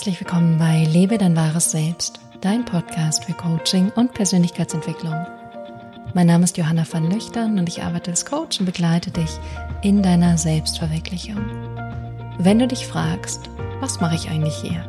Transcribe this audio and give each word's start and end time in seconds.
Herzlich 0.00 0.20
willkommen 0.20 0.56
bei 0.56 0.84
Lebe 0.84 1.18
dein 1.18 1.36
wahres 1.36 1.72
Selbst, 1.72 2.20
dein 2.40 2.64
Podcast 2.64 3.26
für 3.26 3.34
Coaching 3.34 3.92
und 3.96 4.14
Persönlichkeitsentwicklung. 4.14 5.26
Mein 6.14 6.26
Name 6.26 6.44
ist 6.44 6.56
Johanna 6.56 6.86
van 6.90 7.10
Löchtern 7.10 7.58
und 7.58 7.68
ich 7.68 7.82
arbeite 7.82 8.10
als 8.10 8.24
Coach 8.24 8.60
und 8.60 8.64
begleite 8.64 9.10
dich 9.10 9.28
in 9.82 10.02
deiner 10.02 10.38
Selbstverwirklichung. 10.38 11.44
Wenn 12.38 12.58
du 12.58 12.66
dich 12.66 12.86
fragst, 12.86 13.50
was 13.80 14.00
mache 14.00 14.14
ich 14.14 14.30
eigentlich 14.30 14.54
hier? 14.54 14.82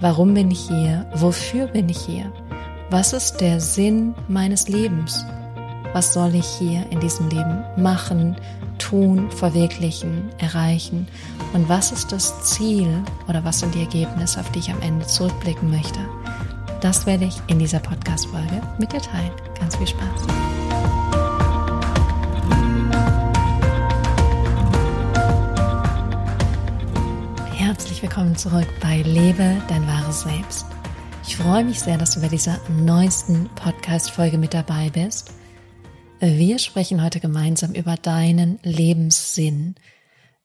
Warum 0.00 0.32
bin 0.32 0.50
ich 0.50 0.60
hier? 0.60 1.04
Wofür 1.12 1.66
bin 1.66 1.90
ich 1.90 1.98
hier? 1.98 2.32
Was 2.88 3.12
ist 3.12 3.42
der 3.42 3.60
Sinn 3.60 4.14
meines 4.28 4.66
Lebens? 4.66 5.26
Was 5.92 6.14
soll 6.14 6.34
ich 6.34 6.46
hier 6.46 6.86
in 6.88 7.00
diesem 7.00 7.28
Leben 7.28 7.64
machen, 7.76 8.34
tun, 8.88 9.30
verwirklichen, 9.30 10.30
erreichen? 10.38 11.06
Und 11.52 11.68
was 11.68 11.92
ist 11.92 12.10
das 12.12 12.42
Ziel 12.42 12.88
oder 13.28 13.44
was 13.44 13.60
sind 13.60 13.74
die 13.74 13.80
Ergebnisse, 13.80 14.40
auf 14.40 14.50
die 14.52 14.60
ich 14.60 14.70
am 14.70 14.80
Ende 14.80 15.06
zurückblicken 15.06 15.70
möchte? 15.70 16.00
Das 16.80 17.06
werde 17.06 17.24
ich 17.24 17.36
in 17.48 17.58
dieser 17.58 17.80
Podcast-Folge 17.80 18.62
mit 18.78 18.92
dir 18.92 19.00
teilen. 19.00 19.32
Ganz 19.58 19.76
viel 19.76 19.88
Spaß. 19.88 20.26
Herzlich 27.56 28.02
willkommen 28.02 28.36
zurück 28.36 28.68
bei 28.80 29.02
Lebe 29.02 29.60
dein 29.68 29.86
wahres 29.86 30.22
Selbst. 30.22 30.66
Ich 31.26 31.36
freue 31.36 31.64
mich 31.64 31.80
sehr, 31.80 31.98
dass 31.98 32.14
du 32.14 32.20
bei 32.20 32.28
dieser 32.28 32.58
neuesten 32.70 33.50
Podcast-Folge 33.54 34.38
mit 34.38 34.54
dabei 34.54 34.88
bist. 34.90 35.32
Wir 36.20 36.58
sprechen 36.58 37.04
heute 37.04 37.20
gemeinsam 37.20 37.74
über 37.74 37.94
deinen 37.94 38.58
Lebenssinn, 38.64 39.76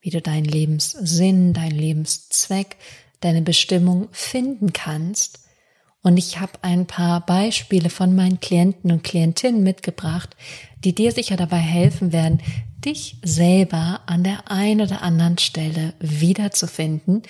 wie 0.02 0.12
du 0.12 0.22
deinen 0.22 0.46
Lebenssinn, 0.46 1.54
deinen 1.54 1.76
Lebenszweck, 1.76 2.78
deine 3.22 3.42
Bestimmung 3.42 4.08
finden 4.12 4.72
kannst. 4.72 5.40
Und 6.04 6.18
ich 6.18 6.40
habe 6.40 6.52
ein 6.62 6.86
paar 6.86 7.26
Beispiele 7.26 7.90
von 7.90 8.16
meinen 8.16 8.40
Klienten 8.40 8.92
und 8.92 9.04
Klientinnen 9.04 9.64
mitgebracht, 9.64 10.36
die 10.84 10.94
dir 10.94 11.12
sicher 11.12 11.38
dabei 11.38 11.58
helfen 11.58 12.14
werden, 12.14 12.40
dich 12.86 13.18
selber 13.24 14.02
an 14.06 14.24
der 14.24 14.52
einen 14.52 14.82
oder 14.82 15.02
anderen 15.02 15.40
Stelle 15.40 15.96
wiederzufinden 16.00 17.24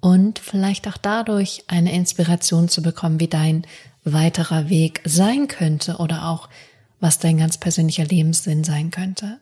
und 0.00 0.40
vielleicht 0.40 0.88
auch 0.88 0.96
dadurch 0.96 1.62
eine 1.68 1.94
Inspiration 1.94 2.68
zu 2.68 2.82
bekommen, 2.82 3.20
wie 3.20 3.28
dein 3.28 3.64
weiterer 4.02 4.68
Weg 4.68 5.00
sein 5.04 5.46
könnte 5.46 5.98
oder 5.98 6.28
auch 6.28 6.48
was 7.04 7.18
dein 7.18 7.36
ganz 7.36 7.58
persönlicher 7.58 8.06
Lebenssinn 8.06 8.64
sein 8.64 8.90
könnte. 8.90 9.38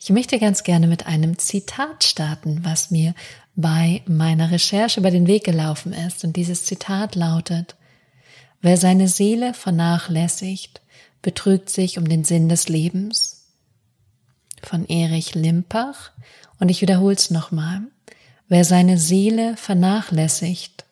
Ich 0.00 0.10
möchte 0.10 0.40
ganz 0.40 0.64
gerne 0.64 0.88
mit 0.88 1.06
einem 1.06 1.38
Zitat 1.38 2.02
starten, 2.02 2.64
was 2.64 2.90
mir 2.90 3.14
bei 3.54 4.02
meiner 4.06 4.50
Recherche 4.50 4.98
über 4.98 5.12
den 5.12 5.28
Weg 5.28 5.44
gelaufen 5.44 5.92
ist. 5.92 6.24
Und 6.24 6.34
dieses 6.34 6.64
Zitat 6.64 7.14
lautet, 7.14 7.76
wer 8.62 8.76
seine 8.76 9.06
Seele 9.06 9.54
vernachlässigt, 9.54 10.80
betrügt 11.22 11.70
sich 11.70 11.98
um 11.98 12.08
den 12.08 12.24
Sinn 12.24 12.48
des 12.48 12.68
Lebens. 12.68 13.46
Von 14.60 14.86
Erich 14.88 15.36
Limpach. 15.36 16.10
Und 16.58 16.68
ich 16.68 16.80
wiederhole 16.80 17.14
es 17.14 17.30
nochmal. 17.30 17.82
Wer 18.48 18.64
seine 18.64 18.98
Seele 18.98 19.56
vernachlässigt, 19.56 20.84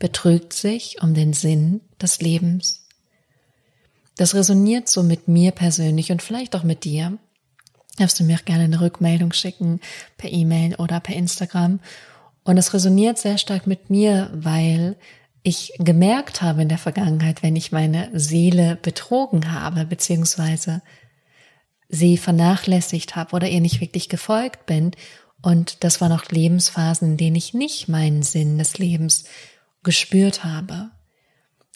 betrügt 0.00 0.52
sich 0.52 1.00
um 1.00 1.14
den 1.14 1.32
Sinn 1.32 1.80
des 2.00 2.20
Lebens. 2.20 2.85
Das 4.16 4.34
resoniert 4.34 4.88
so 4.88 5.02
mit 5.02 5.28
mir 5.28 5.52
persönlich 5.52 6.10
und 6.10 6.22
vielleicht 6.22 6.56
auch 6.56 6.62
mit 6.62 6.84
dir. 6.84 7.18
Darfst 7.98 8.18
du 8.18 8.24
mir 8.24 8.36
auch 8.36 8.44
gerne 8.44 8.64
eine 8.64 8.80
Rückmeldung 8.80 9.32
schicken 9.32 9.80
per 10.16 10.30
E-Mail 10.30 10.74
oder 10.76 11.00
per 11.00 11.14
Instagram. 11.14 11.80
Und 12.44 12.58
es 12.58 12.72
resoniert 12.74 13.18
sehr 13.18 13.38
stark 13.38 13.66
mit 13.66 13.90
mir, 13.90 14.30
weil 14.32 14.96
ich 15.42 15.72
gemerkt 15.78 16.42
habe 16.42 16.62
in 16.62 16.68
der 16.68 16.78
Vergangenheit, 16.78 17.42
wenn 17.42 17.56
ich 17.56 17.72
meine 17.72 18.10
Seele 18.18 18.76
betrogen 18.76 19.52
habe, 19.52 19.84
beziehungsweise 19.84 20.82
sie 21.88 22.16
vernachlässigt 22.16 23.16
habe 23.16 23.34
oder 23.36 23.48
ihr 23.48 23.60
nicht 23.60 23.80
wirklich 23.80 24.08
gefolgt 24.08 24.66
bin. 24.66 24.90
Und 25.42 25.84
das 25.84 26.00
waren 26.00 26.12
auch 26.12 26.24
Lebensphasen, 26.24 27.12
in 27.12 27.16
denen 27.16 27.36
ich 27.36 27.54
nicht 27.54 27.88
meinen 27.88 28.22
Sinn 28.22 28.58
des 28.58 28.78
Lebens 28.78 29.24
gespürt 29.82 30.42
habe. 30.42 30.90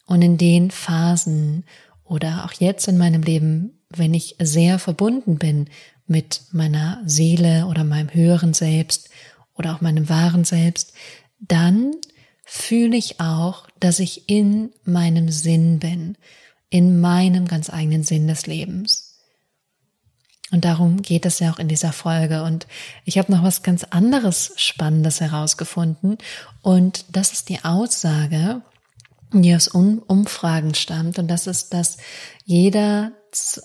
Und 0.07 0.23
in 0.23 0.37
den 0.37 0.73
Phasen 0.73 1.65
oder 2.11 2.45
auch 2.45 2.53
jetzt 2.53 2.89
in 2.89 2.99
meinem 2.99 3.23
Leben, 3.23 3.79
wenn 3.89 4.15
ich 4.15 4.35
sehr 4.41 4.81
verbunden 4.81 5.37
bin 5.37 5.69
mit 6.09 6.43
meiner 6.51 7.01
Seele 7.07 7.67
oder 7.67 7.85
meinem 7.85 8.13
höheren 8.13 8.53
Selbst 8.53 9.11
oder 9.55 9.75
auch 9.75 9.81
meinem 9.81 10.09
wahren 10.09 10.45
Selbst, 10.45 10.93
dann 11.39 11.93
fühle 12.45 12.97
ich 12.97 13.21
auch, 13.21 13.69
dass 13.79 14.01
ich 14.01 14.29
in 14.29 14.71
meinem 14.83 15.31
Sinn 15.31 15.79
bin, 15.79 16.19
in 16.69 17.01
meinem 17.01 17.47
ganz 17.47 17.71
eigenen 17.71 18.03
Sinn 18.03 18.27
des 18.27 18.49
Lebens. 18.49 19.21
Und 20.51 20.65
darum 20.65 21.03
geht 21.03 21.27
es 21.27 21.39
ja 21.39 21.53
auch 21.53 21.61
in 21.61 21.69
dieser 21.69 21.93
Folge. 21.93 22.43
Und 22.43 22.67
ich 23.05 23.19
habe 23.19 23.31
noch 23.31 23.45
was 23.45 23.63
ganz 23.63 23.85
anderes 23.85 24.53
Spannendes 24.57 25.21
herausgefunden. 25.21 26.19
Und 26.61 27.05
das 27.13 27.33
ist 27.33 27.49
die 27.51 27.65
Aussage, 27.65 28.63
die 29.33 29.55
aus 29.55 29.69
Umfragen 29.69 30.75
stammt. 30.75 31.19
Und 31.19 31.29
das 31.29 31.47
ist, 31.47 31.73
dass 31.73 31.99
jeder, 32.45 33.13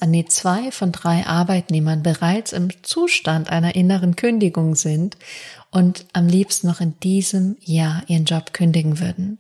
nee, 0.06 0.26
zwei 0.26 0.72
von 0.72 0.92
drei 0.92 1.26
Arbeitnehmern 1.26 2.04
bereits 2.04 2.54
im 2.54 2.70
Zustand 2.84 3.50
einer 3.50 3.76
inneren 3.76 4.16
Kündigung 4.16 4.76
sind 4.76 5.18
und 5.72 6.06
am 6.14 6.28
liebsten 6.28 6.68
noch 6.68 6.82
in 6.82 7.00
diesem 7.00 7.58
Jahr 7.62 8.04
ihren 8.08 8.26
Job 8.26 8.54
kündigen 8.54 9.00
würden. 9.00 9.40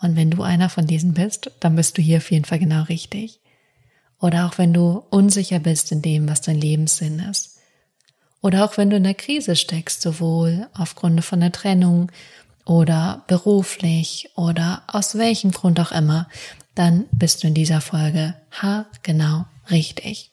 Und 0.00 0.16
wenn 0.16 0.30
du 0.30 0.42
einer 0.42 0.70
von 0.70 0.86
diesen 0.86 1.12
bist, 1.12 1.50
dann 1.60 1.76
bist 1.76 1.98
du 1.98 2.02
hier 2.02 2.18
auf 2.18 2.30
jeden 2.30 2.46
Fall 2.46 2.58
genau 2.58 2.84
richtig. 2.84 3.40
Oder 4.18 4.46
auch 4.46 4.58
wenn 4.58 4.72
du 4.72 5.02
unsicher 5.10 5.58
bist 5.58 5.92
in 5.92 6.02
dem, 6.02 6.28
was 6.28 6.40
dein 6.40 6.58
Lebenssinn 6.58 7.18
ist. 7.18 7.58
Oder 8.42 8.64
auch 8.64 8.78
wenn 8.78 8.88
du 8.88 8.96
in 8.96 9.04
der 9.04 9.14
Krise 9.14 9.56
steckst, 9.56 10.00
sowohl 10.00 10.66
aufgrund 10.72 11.22
von 11.24 11.40
der 11.40 11.52
Trennung 11.52 12.10
oder 12.64 13.24
beruflich 13.26 14.30
oder 14.36 14.82
aus 14.86 15.16
welchem 15.16 15.50
Grund 15.50 15.80
auch 15.80 15.92
immer, 15.92 16.28
dann 16.74 17.06
bist 17.12 17.42
du 17.42 17.48
in 17.48 17.54
dieser 17.54 17.80
Folge 17.80 18.34
ha 18.50 18.86
genau 19.02 19.44
richtig. 19.70 20.30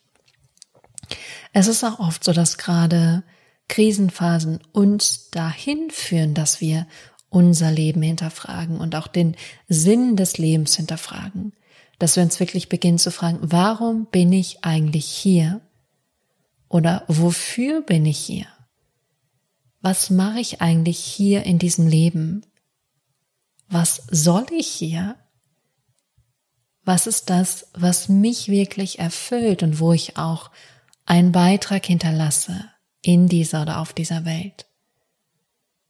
Es 1.53 1.67
ist 1.67 1.83
auch 1.83 1.99
oft 1.99 2.23
so, 2.23 2.33
dass 2.33 2.57
gerade 2.57 3.23
Krisenphasen 3.67 4.59
uns 4.71 5.29
dahin 5.29 5.89
führen, 5.89 6.33
dass 6.33 6.61
wir 6.61 6.87
unser 7.29 7.71
Leben 7.71 8.01
hinterfragen 8.01 8.79
und 8.79 8.95
auch 8.95 9.07
den 9.07 9.35
Sinn 9.67 10.15
des 10.15 10.37
Lebens 10.37 10.75
hinterfragen. 10.75 11.53
Dass 11.99 12.15
wir 12.15 12.23
uns 12.23 12.39
wirklich 12.39 12.69
beginnen 12.69 12.99
zu 12.99 13.11
fragen, 13.11 13.39
warum 13.41 14.05
bin 14.05 14.31
ich 14.31 14.63
eigentlich 14.63 15.05
hier? 15.05 15.61
Oder 16.69 17.03
wofür 17.07 17.81
bin 17.81 18.05
ich 18.05 18.19
hier? 18.19 18.45
Was 19.81 20.09
mache 20.09 20.39
ich 20.39 20.61
eigentlich 20.61 20.99
hier 20.99 21.43
in 21.43 21.59
diesem 21.59 21.87
Leben? 21.87 22.45
Was 23.69 24.03
soll 24.09 24.45
ich 24.51 24.67
hier? 24.67 25.15
Was 26.83 27.05
ist 27.05 27.29
das, 27.29 27.67
was 27.73 28.09
mich 28.09 28.47
wirklich 28.47 28.99
erfüllt 28.99 29.61
und 29.61 29.79
wo 29.79 29.93
ich 29.93 30.17
auch 30.17 30.51
einen 31.05 31.31
Beitrag 31.31 31.85
hinterlasse 31.85 32.69
in 33.01 33.27
dieser 33.27 33.63
oder 33.63 33.79
auf 33.79 33.93
dieser 33.93 34.25
Welt? 34.25 34.67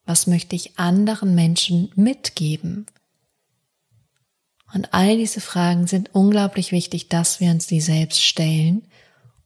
Was 0.06 0.26
möchte 0.26 0.56
ich 0.56 0.80
anderen 0.80 1.36
Menschen 1.36 1.92
mitgeben? 1.96 2.88
Und 4.74 4.94
all 4.94 5.18
diese 5.18 5.42
Fragen 5.42 5.88
sind 5.88 6.14
unglaublich 6.14 6.72
wichtig, 6.72 7.10
dass 7.10 7.40
wir 7.40 7.52
uns 7.52 7.68
die 7.68 7.82
selbst 7.82 8.22
stellen 8.22 8.88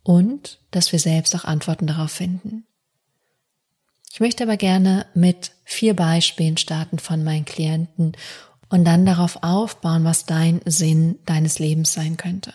und 0.03 0.59
dass 0.71 0.91
wir 0.91 0.99
selbst 0.99 1.35
auch 1.35 1.45
Antworten 1.45 1.85
darauf 1.85 2.11
finden. 2.11 2.65
Ich 4.13 4.19
möchte 4.19 4.43
aber 4.43 4.57
gerne 4.57 5.05
mit 5.13 5.51
vier 5.63 5.95
Beispielen 5.95 6.57
starten 6.57 6.99
von 6.99 7.23
meinen 7.23 7.45
Klienten 7.45 8.11
und 8.69 8.83
dann 8.83 9.05
darauf 9.05 9.41
aufbauen, 9.41 10.03
was 10.03 10.25
dein 10.25 10.59
Sinn 10.65 11.19
deines 11.25 11.59
Lebens 11.59 11.93
sein 11.93 12.17
könnte. 12.17 12.53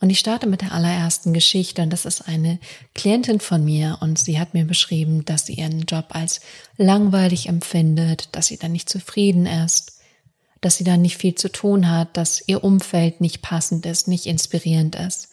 Und 0.00 0.10
ich 0.10 0.18
starte 0.18 0.46
mit 0.46 0.62
der 0.62 0.72
allerersten 0.72 1.32
Geschichte 1.32 1.80
und 1.80 1.90
das 1.90 2.04
ist 2.04 2.28
eine 2.28 2.58
Klientin 2.94 3.40
von 3.40 3.64
mir 3.64 3.98
und 4.00 4.18
sie 4.18 4.38
hat 4.38 4.52
mir 4.52 4.64
beschrieben, 4.64 5.24
dass 5.24 5.46
sie 5.46 5.54
ihren 5.54 5.82
Job 5.82 6.06
als 6.10 6.40
langweilig 6.76 7.48
empfindet, 7.48 8.28
dass 8.32 8.48
sie 8.48 8.58
dann 8.58 8.72
nicht 8.72 8.90
zufrieden 8.90 9.46
ist, 9.46 10.00
dass 10.60 10.76
sie 10.76 10.84
dann 10.84 11.02
nicht 11.02 11.16
viel 11.16 11.36
zu 11.36 11.50
tun 11.50 11.88
hat, 11.88 12.16
dass 12.16 12.46
ihr 12.46 12.62
Umfeld 12.62 13.20
nicht 13.20 13.42
passend 13.42 13.86
ist, 13.86 14.06
nicht 14.08 14.26
inspirierend 14.26 14.96
ist. 14.96 15.28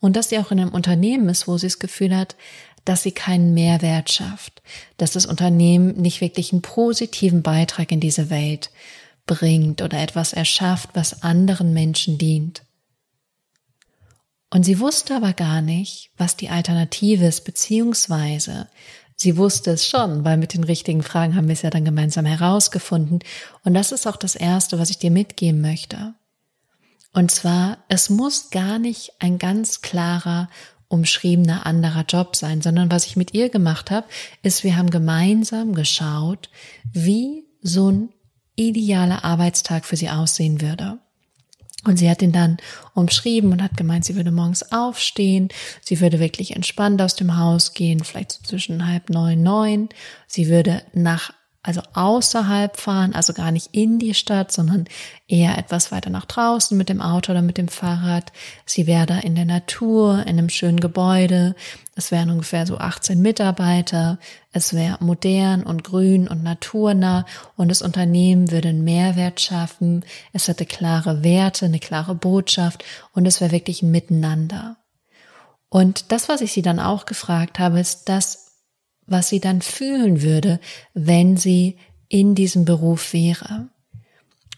Und 0.00 0.16
dass 0.16 0.28
sie 0.28 0.38
auch 0.38 0.50
in 0.50 0.60
einem 0.60 0.72
Unternehmen 0.74 1.28
ist, 1.28 1.48
wo 1.48 1.58
sie 1.58 1.66
das 1.66 1.78
Gefühl 1.78 2.16
hat, 2.16 2.36
dass 2.88 3.02
sie 3.02 3.12
keinen 3.12 3.52
Mehrwert 3.52 4.10
schafft, 4.10 4.62
dass 4.96 5.10
das 5.10 5.26
Unternehmen 5.26 6.00
nicht 6.00 6.22
wirklich 6.22 6.52
einen 6.52 6.62
positiven 6.62 7.42
Beitrag 7.42 7.92
in 7.92 8.00
diese 8.00 8.30
Welt 8.30 8.70
bringt 9.26 9.82
oder 9.82 10.00
etwas 10.00 10.32
erschafft, 10.32 10.90
was 10.94 11.22
anderen 11.22 11.74
Menschen 11.74 12.16
dient. 12.16 12.62
Und 14.48 14.64
sie 14.64 14.80
wusste 14.80 15.14
aber 15.14 15.34
gar 15.34 15.60
nicht, 15.60 16.10
was 16.16 16.36
die 16.36 16.48
Alternative 16.48 17.26
ist, 17.26 17.44
beziehungsweise 17.44 18.68
sie 19.16 19.36
wusste 19.36 19.72
es 19.72 19.86
schon, 19.86 20.24
weil 20.24 20.38
mit 20.38 20.54
den 20.54 20.64
richtigen 20.64 21.02
Fragen 21.02 21.36
haben 21.36 21.48
wir 21.48 21.52
es 21.52 21.62
ja 21.62 21.68
dann 21.68 21.84
gemeinsam 21.84 22.24
herausgefunden. 22.24 23.18
Und 23.64 23.74
das 23.74 23.92
ist 23.92 24.06
auch 24.06 24.16
das 24.16 24.34
Erste, 24.34 24.78
was 24.78 24.88
ich 24.88 24.98
dir 24.98 25.10
mitgeben 25.10 25.60
möchte. 25.60 26.14
Und 27.12 27.30
zwar, 27.30 27.84
es 27.88 28.08
muss 28.08 28.48
gar 28.48 28.78
nicht 28.78 29.12
ein 29.18 29.38
ganz 29.38 29.82
klarer, 29.82 30.48
umschriebener 30.88 31.66
anderer 31.66 32.04
Job 32.08 32.34
sein, 32.34 32.62
sondern 32.62 32.90
was 32.90 33.06
ich 33.06 33.16
mit 33.16 33.34
ihr 33.34 33.50
gemacht 33.50 33.90
habe, 33.90 34.06
ist, 34.42 34.64
wir 34.64 34.76
haben 34.76 34.90
gemeinsam 34.90 35.74
geschaut, 35.74 36.48
wie 36.92 37.44
so 37.62 37.90
ein 37.90 38.08
idealer 38.56 39.24
Arbeitstag 39.24 39.84
für 39.84 39.96
sie 39.96 40.10
aussehen 40.10 40.60
würde. 40.60 40.98
Und 41.84 41.96
sie 41.96 42.10
hat 42.10 42.22
ihn 42.22 42.32
dann 42.32 42.56
umschrieben 42.94 43.52
und 43.52 43.62
hat 43.62 43.76
gemeint, 43.76 44.04
sie 44.04 44.16
würde 44.16 44.32
morgens 44.32 44.72
aufstehen, 44.72 45.48
sie 45.80 46.00
würde 46.00 46.18
wirklich 46.18 46.56
entspannt 46.56 47.00
aus 47.00 47.14
dem 47.14 47.36
Haus 47.36 47.72
gehen, 47.72 48.02
vielleicht 48.02 48.32
so 48.32 48.42
zwischen 48.42 48.86
halb 48.86 49.10
neun, 49.10 49.42
neun. 49.42 49.88
Sie 50.26 50.48
würde 50.48 50.82
nach 50.92 51.32
also 51.68 51.82
außerhalb 51.92 52.78
fahren, 52.78 53.14
also 53.14 53.34
gar 53.34 53.50
nicht 53.50 53.68
in 53.72 53.98
die 53.98 54.14
Stadt, 54.14 54.50
sondern 54.50 54.86
eher 55.26 55.58
etwas 55.58 55.92
weiter 55.92 56.08
nach 56.08 56.24
draußen 56.24 56.78
mit 56.78 56.88
dem 56.88 57.02
Auto 57.02 57.30
oder 57.30 57.42
mit 57.42 57.58
dem 57.58 57.68
Fahrrad. 57.68 58.32
Sie 58.64 58.86
wäre 58.86 59.04
da 59.04 59.18
in 59.18 59.34
der 59.34 59.44
Natur, 59.44 60.20
in 60.20 60.38
einem 60.38 60.48
schönen 60.48 60.80
Gebäude. 60.80 61.54
Es 61.94 62.10
wären 62.10 62.30
ungefähr 62.30 62.66
so 62.66 62.78
18 62.78 63.20
Mitarbeiter. 63.20 64.18
Es 64.50 64.72
wäre 64.72 64.96
modern 65.00 65.62
und 65.62 65.84
grün 65.84 66.26
und 66.26 66.42
naturnah 66.42 67.26
und 67.56 67.68
das 67.68 67.82
Unternehmen 67.82 68.50
würde 68.50 68.70
einen 68.70 68.84
Mehrwert 68.84 69.38
schaffen. 69.38 70.06
Es 70.32 70.48
hätte 70.48 70.64
klare 70.64 71.22
Werte, 71.22 71.66
eine 71.66 71.80
klare 71.80 72.14
Botschaft 72.14 72.82
und 73.12 73.26
es 73.26 73.42
wäre 73.42 73.52
wirklich 73.52 73.82
ein 73.82 73.90
Miteinander. 73.90 74.78
Und 75.68 76.12
das, 76.12 76.30
was 76.30 76.40
ich 76.40 76.52
sie 76.52 76.62
dann 76.62 76.80
auch 76.80 77.04
gefragt 77.04 77.58
habe, 77.58 77.78
ist 77.78 78.08
das, 78.08 78.47
was 79.08 79.28
sie 79.28 79.40
dann 79.40 79.62
fühlen 79.62 80.22
würde, 80.22 80.60
wenn 80.94 81.36
sie 81.36 81.76
in 82.08 82.34
diesem 82.34 82.64
Beruf 82.64 83.12
wäre. 83.12 83.68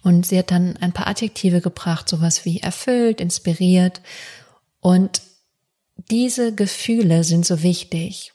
Und 0.03 0.27
sie 0.27 0.39
hat 0.39 0.51
dann 0.51 0.77
ein 0.79 0.93
paar 0.93 1.07
Adjektive 1.07 1.61
gebracht, 1.61 2.09
sowas 2.09 2.45
wie 2.45 2.61
erfüllt, 2.61 3.21
inspiriert. 3.21 4.01
Und 4.81 5.23
diese 6.11 6.55
Gefühle 6.55 7.25
sind 7.25 7.45
so 7.45 7.63
wichtig. 7.63 8.33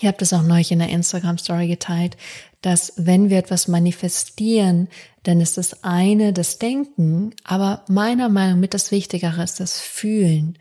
Ich 0.00 0.06
habe 0.06 0.18
das 0.18 0.32
auch 0.32 0.42
neulich 0.42 0.70
in 0.70 0.78
der 0.78 0.90
Instagram 0.90 1.38
Story 1.38 1.66
geteilt, 1.66 2.16
dass 2.60 2.92
wenn 2.96 3.30
wir 3.30 3.38
etwas 3.38 3.68
manifestieren, 3.68 4.88
dann 5.22 5.40
ist 5.40 5.56
das 5.58 5.82
eine 5.84 6.32
das 6.32 6.58
Denken, 6.58 7.34
aber 7.44 7.84
meiner 7.88 8.28
Meinung 8.28 8.60
nach 8.60 8.68
das 8.68 8.90
Wichtigere 8.90 9.42
ist 9.42 9.60
das 9.60 9.80
Fühlen. 9.80 10.58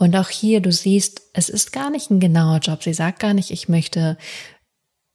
Und 0.00 0.16
auch 0.16 0.30
hier, 0.30 0.62
du 0.62 0.72
siehst, 0.72 1.20
es 1.34 1.50
ist 1.50 1.74
gar 1.74 1.90
nicht 1.90 2.10
ein 2.10 2.20
genauer 2.20 2.60
Job. 2.60 2.82
Sie 2.82 2.94
sagt 2.94 3.18
gar 3.18 3.34
nicht, 3.34 3.50
ich 3.50 3.68
möchte 3.68 4.16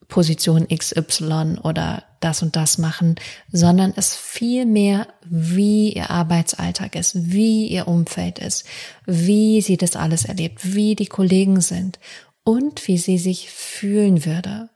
Position 0.07 0.67
XY 0.67 1.57
oder 1.63 2.03
das 2.19 2.43
und 2.43 2.55
das 2.55 2.77
machen, 2.77 3.15
sondern 3.51 3.93
es 3.95 4.15
viel 4.15 4.67
mehr, 4.67 5.07
wie 5.27 5.91
ihr 5.93 6.11
Arbeitsalltag 6.11 6.95
ist, 6.95 7.31
wie 7.31 7.67
ihr 7.67 7.87
Umfeld 7.87 8.37
ist, 8.37 8.67
wie 9.07 9.59
sie 9.61 9.77
das 9.77 9.95
alles 9.95 10.25
erlebt, 10.25 10.75
wie 10.75 10.93
die 10.93 11.07
Kollegen 11.07 11.61
sind 11.61 11.99
und 12.43 12.87
wie 12.87 12.99
sie 12.99 13.17
sich 13.17 13.49
fühlen 13.49 14.23
würde. 14.23 14.69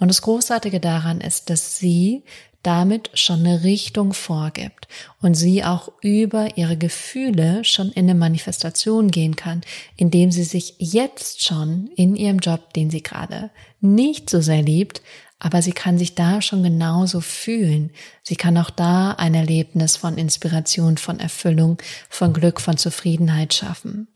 Und 0.00 0.08
das 0.08 0.22
Großartige 0.22 0.80
daran 0.80 1.20
ist, 1.20 1.48
dass 1.48 1.78
sie 1.78 2.24
damit 2.64 3.10
schon 3.14 3.40
eine 3.40 3.62
Richtung 3.62 4.12
vorgibt 4.12 4.88
und 5.20 5.34
sie 5.34 5.64
auch 5.64 5.90
über 6.00 6.56
ihre 6.56 6.76
Gefühle 6.76 7.62
schon 7.64 7.90
in 7.92 8.10
eine 8.10 8.18
Manifestation 8.18 9.10
gehen 9.10 9.36
kann, 9.36 9.60
indem 9.96 10.32
sie 10.32 10.44
sich 10.44 10.74
jetzt 10.78 11.44
schon 11.44 11.90
in 11.94 12.16
ihrem 12.16 12.38
Job, 12.38 12.72
den 12.72 12.90
sie 12.90 13.02
gerade 13.02 13.50
nicht 13.80 14.30
so 14.30 14.40
sehr 14.40 14.62
liebt, 14.62 15.02
aber 15.38 15.60
sie 15.60 15.72
kann 15.72 15.98
sich 15.98 16.14
da 16.14 16.40
schon 16.40 16.62
genauso 16.62 17.20
fühlen. 17.20 17.90
Sie 18.22 18.36
kann 18.36 18.56
auch 18.56 18.70
da 18.70 19.12
ein 19.12 19.34
Erlebnis 19.34 19.96
von 19.96 20.16
Inspiration, 20.16 20.96
von 20.96 21.20
Erfüllung, 21.20 21.76
von 22.08 22.32
Glück, 22.32 22.60
von 22.60 22.78
Zufriedenheit 22.78 23.52
schaffen. 23.52 24.08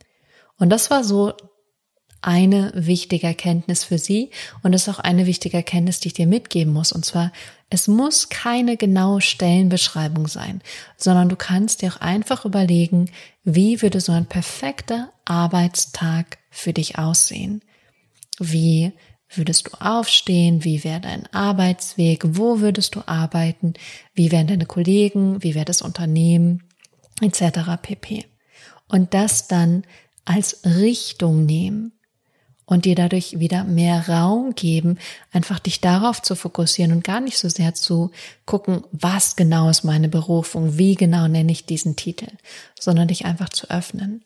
Und 0.58 0.70
das 0.70 0.90
war 0.90 1.04
so 1.04 1.34
eine 2.28 2.72
wichtige 2.74 3.26
Erkenntnis 3.26 3.84
für 3.84 3.96
sie 3.96 4.28
und 4.62 4.74
ist 4.74 4.86
auch 4.90 4.98
eine 4.98 5.24
wichtige 5.24 5.56
Erkenntnis, 5.56 5.98
die 5.98 6.08
ich 6.08 6.12
dir 6.12 6.26
mitgeben 6.26 6.74
muss. 6.74 6.92
Und 6.92 7.06
zwar, 7.06 7.32
es 7.70 7.88
muss 7.88 8.28
keine 8.28 8.76
genaue 8.76 9.22
Stellenbeschreibung 9.22 10.28
sein, 10.28 10.60
sondern 10.98 11.30
du 11.30 11.36
kannst 11.36 11.80
dir 11.80 11.90
auch 11.90 12.02
einfach 12.02 12.44
überlegen, 12.44 13.10
wie 13.44 13.80
würde 13.80 14.02
so 14.02 14.12
ein 14.12 14.26
perfekter 14.26 15.10
Arbeitstag 15.24 16.36
für 16.50 16.74
dich 16.74 16.98
aussehen? 16.98 17.62
Wie 18.38 18.92
würdest 19.30 19.68
du 19.68 19.80
aufstehen? 19.80 20.64
Wie 20.64 20.84
wäre 20.84 21.00
dein 21.00 21.32
Arbeitsweg? 21.32 22.24
Wo 22.26 22.60
würdest 22.60 22.94
du 22.94 23.00
arbeiten? 23.06 23.72
Wie 24.12 24.30
wären 24.30 24.48
deine 24.48 24.66
Kollegen? 24.66 25.42
Wie 25.42 25.54
wäre 25.54 25.64
das 25.64 25.80
Unternehmen? 25.80 26.62
Etc. 27.22 27.40
pp. 27.80 28.26
Und 28.86 29.14
das 29.14 29.48
dann 29.48 29.84
als 30.26 30.60
Richtung 30.66 31.46
nehmen 31.46 31.92
und 32.68 32.84
dir 32.84 32.94
dadurch 32.94 33.40
wieder 33.40 33.64
mehr 33.64 34.10
Raum 34.10 34.54
geben, 34.54 34.98
einfach 35.32 35.58
dich 35.58 35.80
darauf 35.80 36.20
zu 36.20 36.36
fokussieren 36.36 36.92
und 36.92 37.02
gar 37.02 37.20
nicht 37.20 37.38
so 37.38 37.48
sehr 37.48 37.72
zu 37.72 38.10
gucken, 38.44 38.84
was 38.92 39.36
genau 39.36 39.70
ist 39.70 39.84
meine 39.84 40.10
Berufung, 40.10 40.76
wie 40.76 40.94
genau 40.94 41.28
nenne 41.28 41.50
ich 41.50 41.64
diesen 41.64 41.96
Titel, 41.96 42.28
sondern 42.78 43.08
dich 43.08 43.24
einfach 43.24 43.48
zu 43.48 43.70
öffnen. 43.70 44.22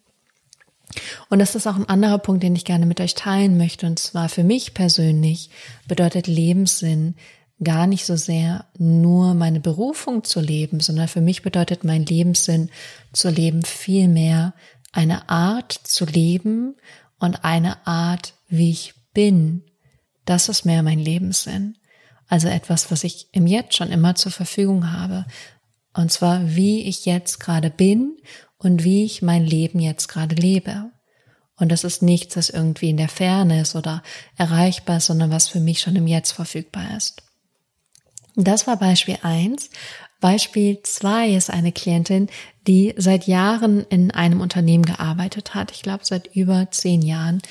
Und 1.30 1.38
das 1.38 1.54
ist 1.54 1.68
auch 1.68 1.76
ein 1.76 1.88
anderer 1.88 2.18
Punkt, 2.18 2.42
den 2.42 2.56
ich 2.56 2.64
gerne 2.64 2.84
mit 2.84 3.00
euch 3.00 3.14
teilen 3.14 3.56
möchte. 3.56 3.86
Und 3.86 4.00
zwar 4.00 4.28
für 4.28 4.42
mich 4.42 4.74
persönlich 4.74 5.48
bedeutet 5.86 6.26
Lebenssinn 6.26 7.14
gar 7.62 7.86
nicht 7.86 8.04
so 8.04 8.16
sehr 8.16 8.64
nur 8.76 9.34
meine 9.34 9.60
Berufung 9.60 10.24
zu 10.24 10.40
leben, 10.40 10.80
sondern 10.80 11.06
für 11.06 11.20
mich 11.20 11.42
bedeutet 11.42 11.84
mein 11.84 12.04
Lebenssinn 12.04 12.70
zu 13.12 13.30
leben 13.30 13.62
vielmehr 13.62 14.52
eine 14.90 15.28
Art 15.30 15.72
zu 15.84 16.04
leben 16.04 16.74
und 17.22 17.44
eine 17.44 17.86
Art, 17.86 18.34
wie 18.48 18.70
ich 18.70 18.94
bin. 19.14 19.62
Das 20.24 20.48
ist 20.48 20.64
mehr 20.64 20.82
mein 20.82 20.98
Lebenssinn. 20.98 21.78
Also 22.28 22.48
etwas, 22.48 22.90
was 22.90 23.04
ich 23.04 23.28
im 23.32 23.46
Jetzt 23.46 23.76
schon 23.76 23.92
immer 23.92 24.14
zur 24.14 24.32
Verfügung 24.32 24.92
habe. 24.92 25.26
Und 25.94 26.10
zwar, 26.10 26.56
wie 26.56 26.82
ich 26.82 27.04
jetzt 27.06 27.38
gerade 27.38 27.70
bin 27.70 28.16
und 28.58 28.82
wie 28.82 29.04
ich 29.04 29.22
mein 29.22 29.44
Leben 29.44 29.78
jetzt 29.78 30.08
gerade 30.08 30.34
lebe. 30.34 30.90
Und 31.56 31.70
das 31.70 31.84
ist 31.84 32.02
nichts, 32.02 32.34
das 32.34 32.50
irgendwie 32.50 32.90
in 32.90 32.96
der 32.96 33.08
Ferne 33.08 33.60
ist 33.60 33.76
oder 33.76 34.02
erreichbar 34.36 34.96
ist, 34.96 35.06
sondern 35.06 35.30
was 35.30 35.48
für 35.48 35.60
mich 35.60 35.80
schon 35.80 35.94
im 35.94 36.08
Jetzt 36.08 36.32
verfügbar 36.32 36.96
ist. 36.96 37.22
Das 38.34 38.66
war 38.66 38.78
Beispiel 38.78 39.18
eins. 39.22 39.70
Beispiel 40.22 40.78
zwei 40.84 41.30
ist 41.30 41.50
eine 41.50 41.72
Klientin, 41.72 42.28
die 42.66 42.94
seit 42.96 43.26
Jahren 43.26 43.84
in 43.90 44.10
einem 44.10 44.40
Unternehmen 44.40 44.84
gearbeitet 44.84 45.54
hat. 45.54 45.72
Ich 45.72 45.82
glaube, 45.82 46.04
seit 46.04 46.34
über 46.34 46.70
zehn 46.70 47.02
Jahren. 47.02 47.42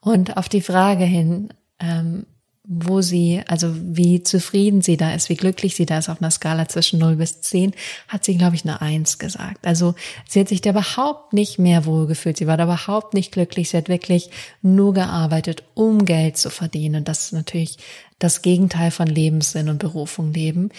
Und 0.00 0.36
auf 0.36 0.50
die 0.50 0.60
Frage 0.60 1.04
hin, 1.04 1.54
ähm, 1.78 2.26
wo 2.68 3.00
sie, 3.00 3.42
also 3.46 3.72
wie 3.76 4.24
zufrieden 4.24 4.82
sie 4.82 4.96
da 4.96 5.14
ist, 5.14 5.28
wie 5.28 5.36
glücklich 5.36 5.76
sie 5.76 5.86
da 5.86 5.98
ist 5.98 6.08
auf 6.08 6.20
einer 6.20 6.32
Skala 6.32 6.68
zwischen 6.68 6.98
0 6.98 7.14
bis 7.14 7.40
10, 7.42 7.72
hat 8.08 8.24
sie, 8.24 8.36
glaube 8.36 8.56
ich, 8.56 8.64
eine 8.64 8.80
1 8.80 9.18
gesagt. 9.18 9.64
Also 9.64 9.94
sie 10.28 10.40
hat 10.40 10.48
sich 10.48 10.62
da 10.62 10.70
überhaupt 10.70 11.32
nicht 11.32 11.60
mehr 11.60 11.86
wohlgefühlt. 11.86 12.36
Sie 12.36 12.48
war 12.48 12.56
da 12.56 12.64
überhaupt 12.64 13.14
nicht 13.14 13.30
glücklich. 13.30 13.70
Sie 13.70 13.76
hat 13.76 13.88
wirklich 13.88 14.30
nur 14.62 14.94
gearbeitet, 14.94 15.62
um 15.74 16.04
Geld 16.04 16.38
zu 16.38 16.50
verdienen. 16.50 16.96
Und 16.96 17.08
das 17.08 17.26
ist 17.26 17.32
natürlich 17.32 17.78
das 18.18 18.42
Gegenteil 18.42 18.90
von 18.90 19.06
Lebenssinn 19.06 19.68
und 19.68 19.78
Berufung 19.78 20.32
leben 20.32 20.70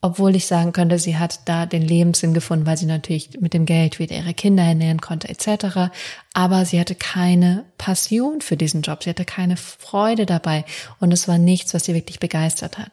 obwohl 0.00 0.36
ich 0.36 0.46
sagen 0.46 0.72
könnte, 0.72 0.98
sie 0.98 1.16
hat 1.16 1.40
da 1.46 1.66
den 1.66 1.82
Lebenssinn 1.82 2.32
gefunden, 2.32 2.66
weil 2.66 2.76
sie 2.76 2.86
natürlich 2.86 3.40
mit 3.40 3.52
dem 3.52 3.66
Geld 3.66 3.98
wieder 3.98 4.16
ihre 4.16 4.34
Kinder 4.34 4.62
ernähren 4.62 5.00
konnte 5.00 5.28
etc. 5.28 5.90
Aber 6.34 6.64
sie 6.64 6.78
hatte 6.78 6.94
keine 6.94 7.64
Passion 7.78 8.40
für 8.40 8.56
diesen 8.56 8.82
Job, 8.82 9.02
sie 9.02 9.10
hatte 9.10 9.24
keine 9.24 9.56
Freude 9.56 10.24
dabei 10.24 10.64
und 11.00 11.12
es 11.12 11.26
war 11.26 11.38
nichts, 11.38 11.74
was 11.74 11.84
sie 11.84 11.94
wirklich 11.94 12.20
begeistert 12.20 12.78
hat. 12.78 12.92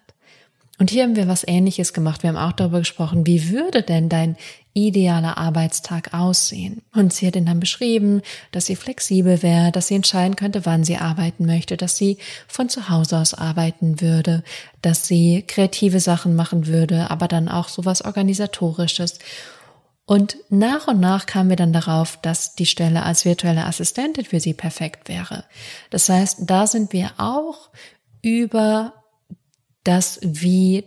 Und 0.77 0.89
hier 0.89 1.03
haben 1.03 1.15
wir 1.15 1.27
was 1.27 1.48
Ähnliches 1.48 1.94
gemacht. 1.94 2.24
Wir 2.24 2.29
haben 2.29 2.38
auch 2.38 2.51
darüber 2.51 2.79
gesprochen, 2.79 3.25
wie 3.25 3.50
würde 3.50 3.82
denn 3.82 4.10
dein 4.10 4.36
idealer 4.74 5.38
Arbeitstag 5.38 6.13
aussehen? 6.13 6.82
Und 6.94 7.13
sie 7.13 7.27
hat 7.27 7.38
ihn 7.38 7.46
dann 7.46 7.62
beschrieben, 7.62 8.22
dass 8.51 8.65
sie 8.65 8.75
flexibel 8.75 9.41
wäre, 9.41 9.72
dass 9.72 9.88
sie 9.88 9.96
entscheiden 9.96 10.36
könnte, 10.36 10.65
wann 10.65 10.84
sie 10.84 10.98
arbeiten 10.98 11.46
möchte, 11.46 11.77
dass 11.77 11.96
sie 11.96 12.17
von 12.48 12.67
zu 12.67 12.89
Hause 12.89 13.17
aus 13.20 13.34
arbeiten 13.34 14.01
würde, 14.01 14.44
dass 14.82 15.08
sie 15.08 15.44
kreative 15.48 16.01
Sachen 16.01 16.36
machen 16.36 16.67
würde, 16.67 17.10
aber 17.10 17.29
dann 17.29 17.48
auch 17.48 17.70
sowas 17.70 18.03
organisatorisches. 18.03 19.20
Und 20.05 20.38
nach 20.50 20.88
und 20.88 21.00
nach 21.00 21.25
kamen 21.25 21.50
wir 21.50 21.55
dann 21.55 21.74
darauf, 21.74 22.20
dass 22.22 22.53
die 22.55 22.65
Stelle 22.65 23.03
als 23.03 23.24
virtuelle 23.24 23.65
Assistentin 23.65 24.25
für 24.25 24.41
sie 24.41 24.53
perfekt 24.53 25.08
wäre. 25.08 25.46
Das 25.89 26.10
heißt, 26.10 26.39
da 26.41 26.67
sind 26.67 26.91
wir 26.91 27.12
auch 27.17 27.70
über 28.22 29.04
das, 29.85 30.19
wie 30.21 30.83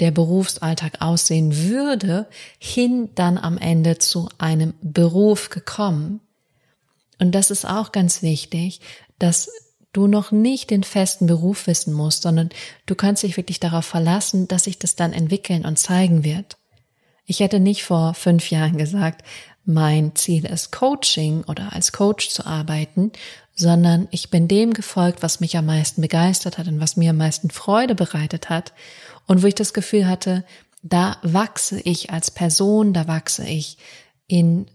der 0.00 0.10
Berufsalltag 0.10 1.00
aussehen 1.00 1.56
würde, 1.68 2.28
hin 2.58 3.10
dann 3.14 3.38
am 3.38 3.58
Ende 3.58 3.98
zu 3.98 4.28
einem 4.38 4.74
Beruf 4.82 5.50
gekommen. 5.50 6.20
Und 7.20 7.32
das 7.32 7.50
ist 7.50 7.64
auch 7.64 7.92
ganz 7.92 8.22
wichtig, 8.22 8.80
dass 9.18 9.50
du 9.92 10.08
noch 10.08 10.32
nicht 10.32 10.70
den 10.70 10.82
festen 10.82 11.26
Beruf 11.26 11.66
wissen 11.66 11.94
musst, 11.94 12.22
sondern 12.22 12.50
du 12.86 12.94
kannst 12.94 13.22
dich 13.22 13.36
wirklich 13.36 13.60
darauf 13.60 13.84
verlassen, 13.84 14.48
dass 14.48 14.64
sich 14.64 14.78
das 14.78 14.96
dann 14.96 15.12
entwickeln 15.12 15.64
und 15.64 15.78
zeigen 15.78 16.24
wird. 16.24 16.56
Ich 17.26 17.40
hätte 17.40 17.60
nicht 17.60 17.84
vor 17.84 18.14
fünf 18.14 18.50
Jahren 18.50 18.76
gesagt, 18.76 19.24
mein 19.64 20.14
Ziel 20.14 20.44
ist 20.44 20.72
Coaching 20.72 21.44
oder 21.44 21.72
als 21.72 21.92
Coach 21.92 22.28
zu 22.28 22.44
arbeiten, 22.44 23.12
sondern 23.54 24.08
ich 24.10 24.30
bin 24.30 24.48
dem 24.48 24.72
gefolgt, 24.72 25.22
was 25.22 25.40
mich 25.40 25.56
am 25.56 25.66
meisten 25.66 26.00
begeistert 26.00 26.58
hat 26.58 26.66
und 26.66 26.80
was 26.80 26.96
mir 26.96 27.10
am 27.10 27.16
meisten 27.16 27.50
Freude 27.50 27.94
bereitet 27.94 28.50
hat. 28.50 28.72
Und 29.26 29.42
wo 29.42 29.46
ich 29.46 29.54
das 29.54 29.72
Gefühl 29.72 30.08
hatte, 30.08 30.44
da 30.82 31.16
wachse 31.22 31.80
ich 31.80 32.10
als 32.10 32.30
Person, 32.30 32.92
da 32.92 33.06
wachse 33.06 33.46
ich 33.46 33.78
in 34.26 34.66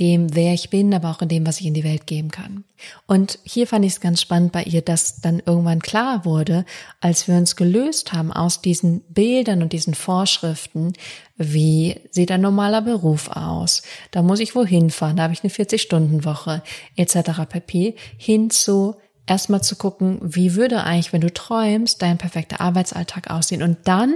dem, 0.00 0.34
wer 0.34 0.54
ich 0.54 0.70
bin, 0.70 0.94
aber 0.94 1.10
auch 1.10 1.22
in 1.22 1.28
dem, 1.28 1.46
was 1.46 1.60
ich 1.60 1.66
in 1.66 1.74
die 1.74 1.84
Welt 1.84 2.06
geben 2.06 2.30
kann. 2.30 2.64
Und 3.06 3.38
hier 3.44 3.66
fand 3.66 3.84
ich 3.84 3.92
es 3.92 4.00
ganz 4.00 4.20
spannend 4.20 4.52
bei 4.52 4.64
ihr, 4.64 4.82
dass 4.82 5.20
dann 5.20 5.42
irgendwann 5.44 5.80
klar 5.80 6.24
wurde, 6.24 6.64
als 7.00 7.28
wir 7.28 7.36
uns 7.36 7.56
gelöst 7.56 8.12
haben 8.12 8.32
aus 8.32 8.62
diesen 8.62 9.00
Bildern 9.08 9.62
und 9.62 9.72
diesen 9.72 9.94
Vorschriften, 9.94 10.94
wie 11.36 12.00
sieht 12.10 12.30
ein 12.30 12.40
normaler 12.40 12.82
Beruf 12.82 13.28
aus, 13.28 13.82
da 14.10 14.22
muss 14.22 14.40
ich 14.40 14.54
wohin 14.54 14.90
fahren, 14.90 15.16
da 15.16 15.24
habe 15.24 15.34
ich 15.34 15.44
eine 15.44 15.52
40-Stunden-Woche 15.52 16.62
etc. 16.96 17.42
pp. 17.48 17.96
hin 18.16 18.50
zu 18.50 18.96
erstmal 19.26 19.62
zu 19.62 19.76
gucken, 19.76 20.18
wie 20.22 20.54
würde 20.54 20.84
eigentlich, 20.84 21.12
wenn 21.12 21.20
du 21.20 21.32
träumst, 21.32 22.02
dein 22.02 22.18
perfekter 22.18 22.60
Arbeitsalltag 22.60 23.30
aussehen 23.30 23.62
und 23.62 23.78
dann 23.84 24.14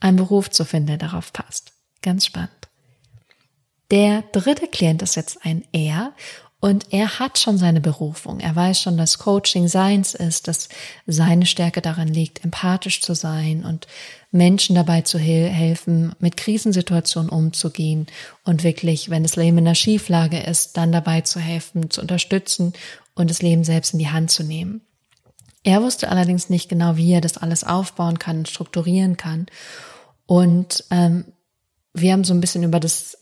einen 0.00 0.16
Beruf 0.16 0.50
zu 0.50 0.64
finden, 0.64 0.88
der 0.88 0.98
darauf 0.98 1.32
passt. 1.32 1.72
Ganz 2.02 2.26
spannend. 2.26 2.61
Der 3.92 4.24
dritte 4.32 4.68
Klient 4.68 5.02
ist 5.02 5.16
jetzt 5.16 5.44
ein 5.44 5.64
Er 5.70 6.14
und 6.60 6.94
er 6.94 7.18
hat 7.18 7.38
schon 7.38 7.58
seine 7.58 7.82
Berufung. 7.82 8.40
Er 8.40 8.56
weiß 8.56 8.80
schon, 8.80 8.96
dass 8.96 9.18
Coaching 9.18 9.68
seins 9.68 10.14
ist, 10.14 10.48
dass 10.48 10.70
seine 11.06 11.44
Stärke 11.44 11.82
darin 11.82 12.08
liegt, 12.08 12.42
empathisch 12.42 13.02
zu 13.02 13.14
sein 13.14 13.66
und 13.66 13.86
Menschen 14.30 14.74
dabei 14.74 15.02
zu 15.02 15.18
helfen, 15.18 16.14
mit 16.20 16.38
Krisensituationen 16.38 17.28
umzugehen 17.28 18.06
und 18.44 18.64
wirklich, 18.64 19.10
wenn 19.10 19.24
das 19.24 19.36
Leben 19.36 19.58
in 19.58 19.66
einer 19.66 19.74
Schieflage 19.74 20.40
ist, 20.40 20.78
dann 20.78 20.90
dabei 20.90 21.20
zu 21.20 21.38
helfen, 21.38 21.90
zu 21.90 22.00
unterstützen 22.00 22.72
und 23.14 23.28
das 23.28 23.42
Leben 23.42 23.62
selbst 23.62 23.92
in 23.92 23.98
die 23.98 24.08
Hand 24.08 24.30
zu 24.30 24.42
nehmen. 24.42 24.80
Er 25.64 25.82
wusste 25.82 26.08
allerdings 26.08 26.48
nicht 26.48 26.70
genau, 26.70 26.96
wie 26.96 27.12
er 27.12 27.20
das 27.20 27.36
alles 27.36 27.62
aufbauen 27.62 28.18
kann, 28.18 28.46
strukturieren 28.46 29.18
kann. 29.18 29.48
Und 30.24 30.84
ähm, 30.90 31.26
wir 31.94 32.12
haben 32.12 32.24
so 32.24 32.32
ein 32.32 32.40
bisschen 32.40 32.62
über 32.62 32.80
das 32.80 33.18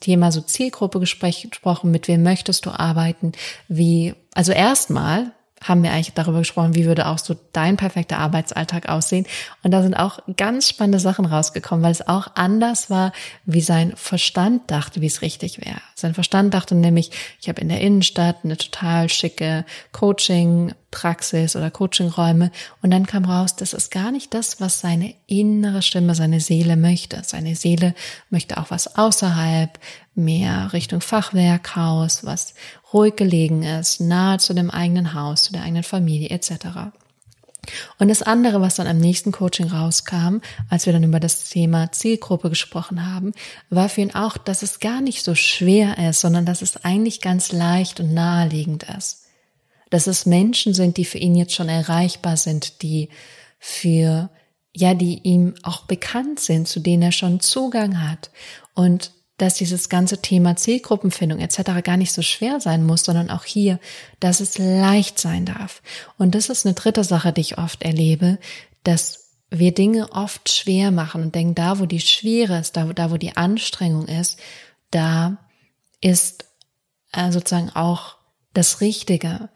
Thema 0.00 0.32
so 0.32 0.40
Zielgruppe 0.40 1.00
gesprochen, 1.00 1.90
mit 1.90 2.08
wem 2.08 2.22
möchtest 2.22 2.64
du 2.66 2.70
arbeiten, 2.70 3.32
wie, 3.68 4.14
also 4.34 4.52
erstmal 4.52 5.32
haben 5.62 5.82
wir 5.82 5.90
eigentlich 5.90 6.12
darüber 6.12 6.40
gesprochen, 6.40 6.74
wie 6.74 6.84
würde 6.84 7.06
auch 7.06 7.18
so 7.18 7.34
dein 7.52 7.76
perfekter 7.76 8.18
Arbeitsalltag 8.18 8.88
aussehen. 8.88 9.26
Und 9.62 9.70
da 9.70 9.82
sind 9.82 9.94
auch 9.94 10.20
ganz 10.36 10.68
spannende 10.68 11.00
Sachen 11.00 11.24
rausgekommen, 11.24 11.82
weil 11.82 11.92
es 11.92 12.06
auch 12.06 12.28
anders 12.34 12.90
war, 12.90 13.12
wie 13.46 13.62
sein 13.62 13.92
Verstand 13.96 14.70
dachte, 14.70 15.00
wie 15.00 15.06
es 15.06 15.22
richtig 15.22 15.64
wäre. 15.64 15.80
Sein 15.94 16.14
Verstand 16.14 16.52
dachte 16.52 16.74
nämlich, 16.74 17.10
ich 17.40 17.48
habe 17.48 17.60
in 17.60 17.68
der 17.68 17.80
Innenstadt 17.80 18.44
eine 18.44 18.56
total 18.56 19.08
schicke 19.08 19.64
Coaching-Praxis 20.90 21.56
oder 21.56 21.70
Coaching-Räume. 21.70 22.50
Und 22.82 22.90
dann 22.90 23.06
kam 23.06 23.24
raus, 23.24 23.56
das 23.56 23.72
ist 23.72 23.90
gar 23.90 24.10
nicht 24.10 24.34
das, 24.34 24.60
was 24.60 24.80
seine 24.80 25.14
innere 25.26 25.82
Stimme, 25.82 26.14
seine 26.14 26.40
Seele 26.40 26.76
möchte. 26.76 27.22
Seine 27.24 27.54
Seele 27.54 27.94
möchte 28.30 28.58
auch 28.58 28.70
was 28.70 28.96
außerhalb, 28.96 29.78
mehr 30.14 30.72
Richtung 30.72 31.02
Fachwerkhaus, 31.02 32.24
was 32.24 32.54
ruhig 32.92 33.16
gelegen 33.16 33.62
ist, 33.62 34.00
nahe 34.00 34.38
zu 34.38 34.54
dem 34.54 34.70
eigenen 34.70 35.12
Haus, 35.12 35.44
zu 35.44 35.52
der 35.52 35.62
eigenen 35.62 35.82
Familie 35.82 36.30
etc. 36.30 36.94
Und 37.98 38.08
das 38.08 38.22
andere, 38.22 38.60
was 38.60 38.76
dann 38.76 38.86
am 38.86 38.96
nächsten 38.96 39.32
Coaching 39.32 39.66
rauskam, 39.68 40.38
als 40.70 40.86
wir 40.86 40.94
dann 40.94 41.02
über 41.02 41.20
das 41.20 41.50
Thema 41.50 41.92
Zielgruppe 41.92 42.48
gesprochen 42.48 43.12
haben, 43.12 43.32
war 43.68 43.90
für 43.90 44.00
ihn 44.00 44.14
auch, 44.14 44.38
dass 44.38 44.62
es 44.62 44.78
gar 44.78 45.02
nicht 45.02 45.22
so 45.22 45.34
schwer 45.34 45.98
ist, 45.98 46.20
sondern 46.20 46.46
dass 46.46 46.62
es 46.62 46.82
eigentlich 46.84 47.20
ganz 47.20 47.52
leicht 47.52 48.00
und 48.00 48.14
naheliegend 48.14 48.84
ist. 48.96 49.25
Dass 49.90 50.06
es 50.06 50.26
Menschen 50.26 50.74
sind, 50.74 50.96
die 50.96 51.04
für 51.04 51.18
ihn 51.18 51.34
jetzt 51.34 51.54
schon 51.54 51.68
erreichbar 51.68 52.36
sind, 52.36 52.82
die 52.82 53.08
für, 53.58 54.30
ja, 54.74 54.94
die 54.94 55.20
ihm 55.22 55.54
auch 55.62 55.84
bekannt 55.86 56.40
sind, 56.40 56.68
zu 56.68 56.80
denen 56.80 57.02
er 57.02 57.12
schon 57.12 57.40
Zugang 57.40 58.08
hat. 58.08 58.30
Und 58.74 59.12
dass 59.38 59.54
dieses 59.54 59.88
ganze 59.88 60.22
Thema 60.22 60.56
Zielgruppenfindung 60.56 61.40
etc. 61.40 61.82
gar 61.82 61.96
nicht 61.96 62.12
so 62.12 62.22
schwer 62.22 62.60
sein 62.60 62.84
muss, 62.84 63.04
sondern 63.04 63.30
auch 63.30 63.44
hier, 63.44 63.78
dass 64.18 64.40
es 64.40 64.56
leicht 64.56 65.18
sein 65.18 65.44
darf. 65.44 65.82
Und 66.16 66.34
das 66.34 66.48
ist 66.48 66.64
eine 66.64 66.74
dritte 66.74 67.04
Sache, 67.04 67.32
die 67.32 67.42
ich 67.42 67.58
oft 67.58 67.82
erlebe, 67.82 68.38
dass 68.82 69.26
wir 69.50 69.74
Dinge 69.74 70.10
oft 70.12 70.48
schwer 70.50 70.90
machen 70.90 71.22
und 71.22 71.34
denken, 71.34 71.54
da 71.54 71.78
wo 71.78 71.86
die 71.86 72.00
Schwere 72.00 72.58
ist, 72.58 72.76
da, 72.76 72.86
da 72.86 73.10
wo 73.10 73.16
die 73.16 73.36
Anstrengung 73.36 74.08
ist, 74.08 74.40
da 74.90 75.38
ist 76.00 76.46
äh, 77.12 77.30
sozusagen 77.30 77.70
auch 77.70 78.16
das 78.54 78.80
Richtige. 78.80 79.50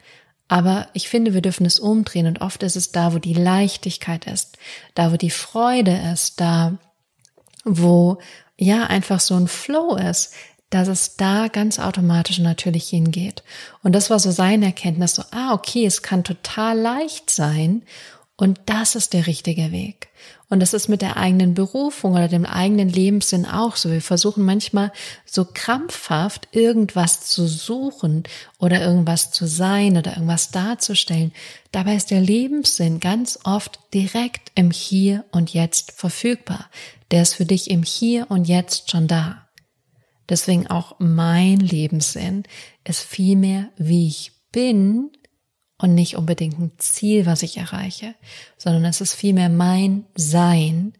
Aber 0.51 0.89
ich 0.91 1.07
finde, 1.07 1.33
wir 1.33 1.41
dürfen 1.41 1.65
es 1.65 1.79
umdrehen 1.79 2.27
und 2.27 2.41
oft 2.41 2.61
ist 2.61 2.75
es 2.75 2.91
da, 2.91 3.13
wo 3.13 3.19
die 3.19 3.33
Leichtigkeit 3.33 4.27
ist, 4.27 4.57
da 4.95 5.13
wo 5.13 5.15
die 5.15 5.29
Freude 5.29 5.97
ist, 6.11 6.41
da 6.41 6.77
wo 7.63 8.17
ja 8.57 8.83
einfach 8.87 9.21
so 9.21 9.35
ein 9.35 9.47
Flow 9.47 9.95
ist, 9.95 10.33
dass 10.69 10.89
es 10.89 11.15
da 11.15 11.47
ganz 11.47 11.79
automatisch 11.79 12.39
natürlich 12.39 12.89
hingeht. 12.89 13.43
Und 13.81 13.93
das 13.93 14.09
war 14.09 14.19
so 14.19 14.29
seine 14.29 14.65
Erkenntnis, 14.65 15.15
so, 15.15 15.23
ah, 15.31 15.53
okay, 15.53 15.85
es 15.85 16.01
kann 16.01 16.25
total 16.25 16.77
leicht 16.77 17.29
sein 17.29 17.83
und 18.41 18.59
das 18.65 18.95
ist 18.95 19.13
der 19.13 19.27
richtige 19.27 19.71
Weg. 19.71 20.07
Und 20.49 20.61
das 20.61 20.73
ist 20.73 20.87
mit 20.87 21.03
der 21.03 21.15
eigenen 21.15 21.53
Berufung 21.53 22.13
oder 22.13 22.27
dem 22.27 22.43
eigenen 22.43 22.89
Lebenssinn 22.89 23.45
auch 23.45 23.75
so. 23.75 23.91
Wir 23.91 24.01
versuchen 24.01 24.43
manchmal 24.43 24.91
so 25.27 25.45
krampfhaft 25.45 26.47
irgendwas 26.51 27.21
zu 27.21 27.45
suchen 27.45 28.23
oder 28.57 28.81
irgendwas 28.81 29.29
zu 29.29 29.45
sein 29.45 29.95
oder 29.95 30.13
irgendwas 30.13 30.49
darzustellen. 30.49 31.33
Dabei 31.71 31.95
ist 31.95 32.09
der 32.09 32.19
Lebenssinn 32.19 32.99
ganz 32.99 33.37
oft 33.43 33.79
direkt 33.93 34.51
im 34.55 34.71
Hier 34.71 35.23
und 35.31 35.53
Jetzt 35.53 35.91
verfügbar. 35.91 36.67
Der 37.11 37.21
ist 37.21 37.35
für 37.35 37.45
dich 37.45 37.69
im 37.69 37.83
Hier 37.83 38.25
und 38.31 38.47
Jetzt 38.47 38.89
schon 38.89 39.07
da. 39.07 39.49
Deswegen 40.29 40.65
auch 40.65 40.95
mein 40.97 41.59
Lebenssinn 41.59 42.41
ist 42.85 43.01
vielmehr, 43.01 43.69
wie 43.77 44.07
ich 44.07 44.31
bin, 44.51 45.11
und 45.81 45.95
nicht 45.95 46.15
unbedingt 46.15 46.59
ein 46.59 46.71
Ziel, 46.77 47.25
was 47.25 47.43
ich 47.43 47.57
erreiche, 47.57 48.13
sondern 48.57 48.85
es 48.85 49.01
ist 49.01 49.15
vielmehr 49.15 49.49
mein 49.49 50.05
Sein 50.15 50.93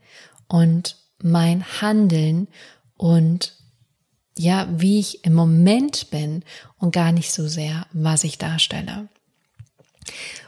und 0.47 0.97
mein 1.21 1.63
Handeln 1.81 2.47
und 2.97 3.53
ja, 4.37 4.67
wie 4.71 4.99
ich 4.99 5.23
im 5.23 5.33
Moment 5.33 6.09
bin 6.09 6.43
und 6.79 6.93
gar 6.93 7.11
nicht 7.11 7.31
so 7.31 7.47
sehr, 7.47 7.85
was 7.93 8.23
ich 8.23 8.37
darstelle. 8.37 9.07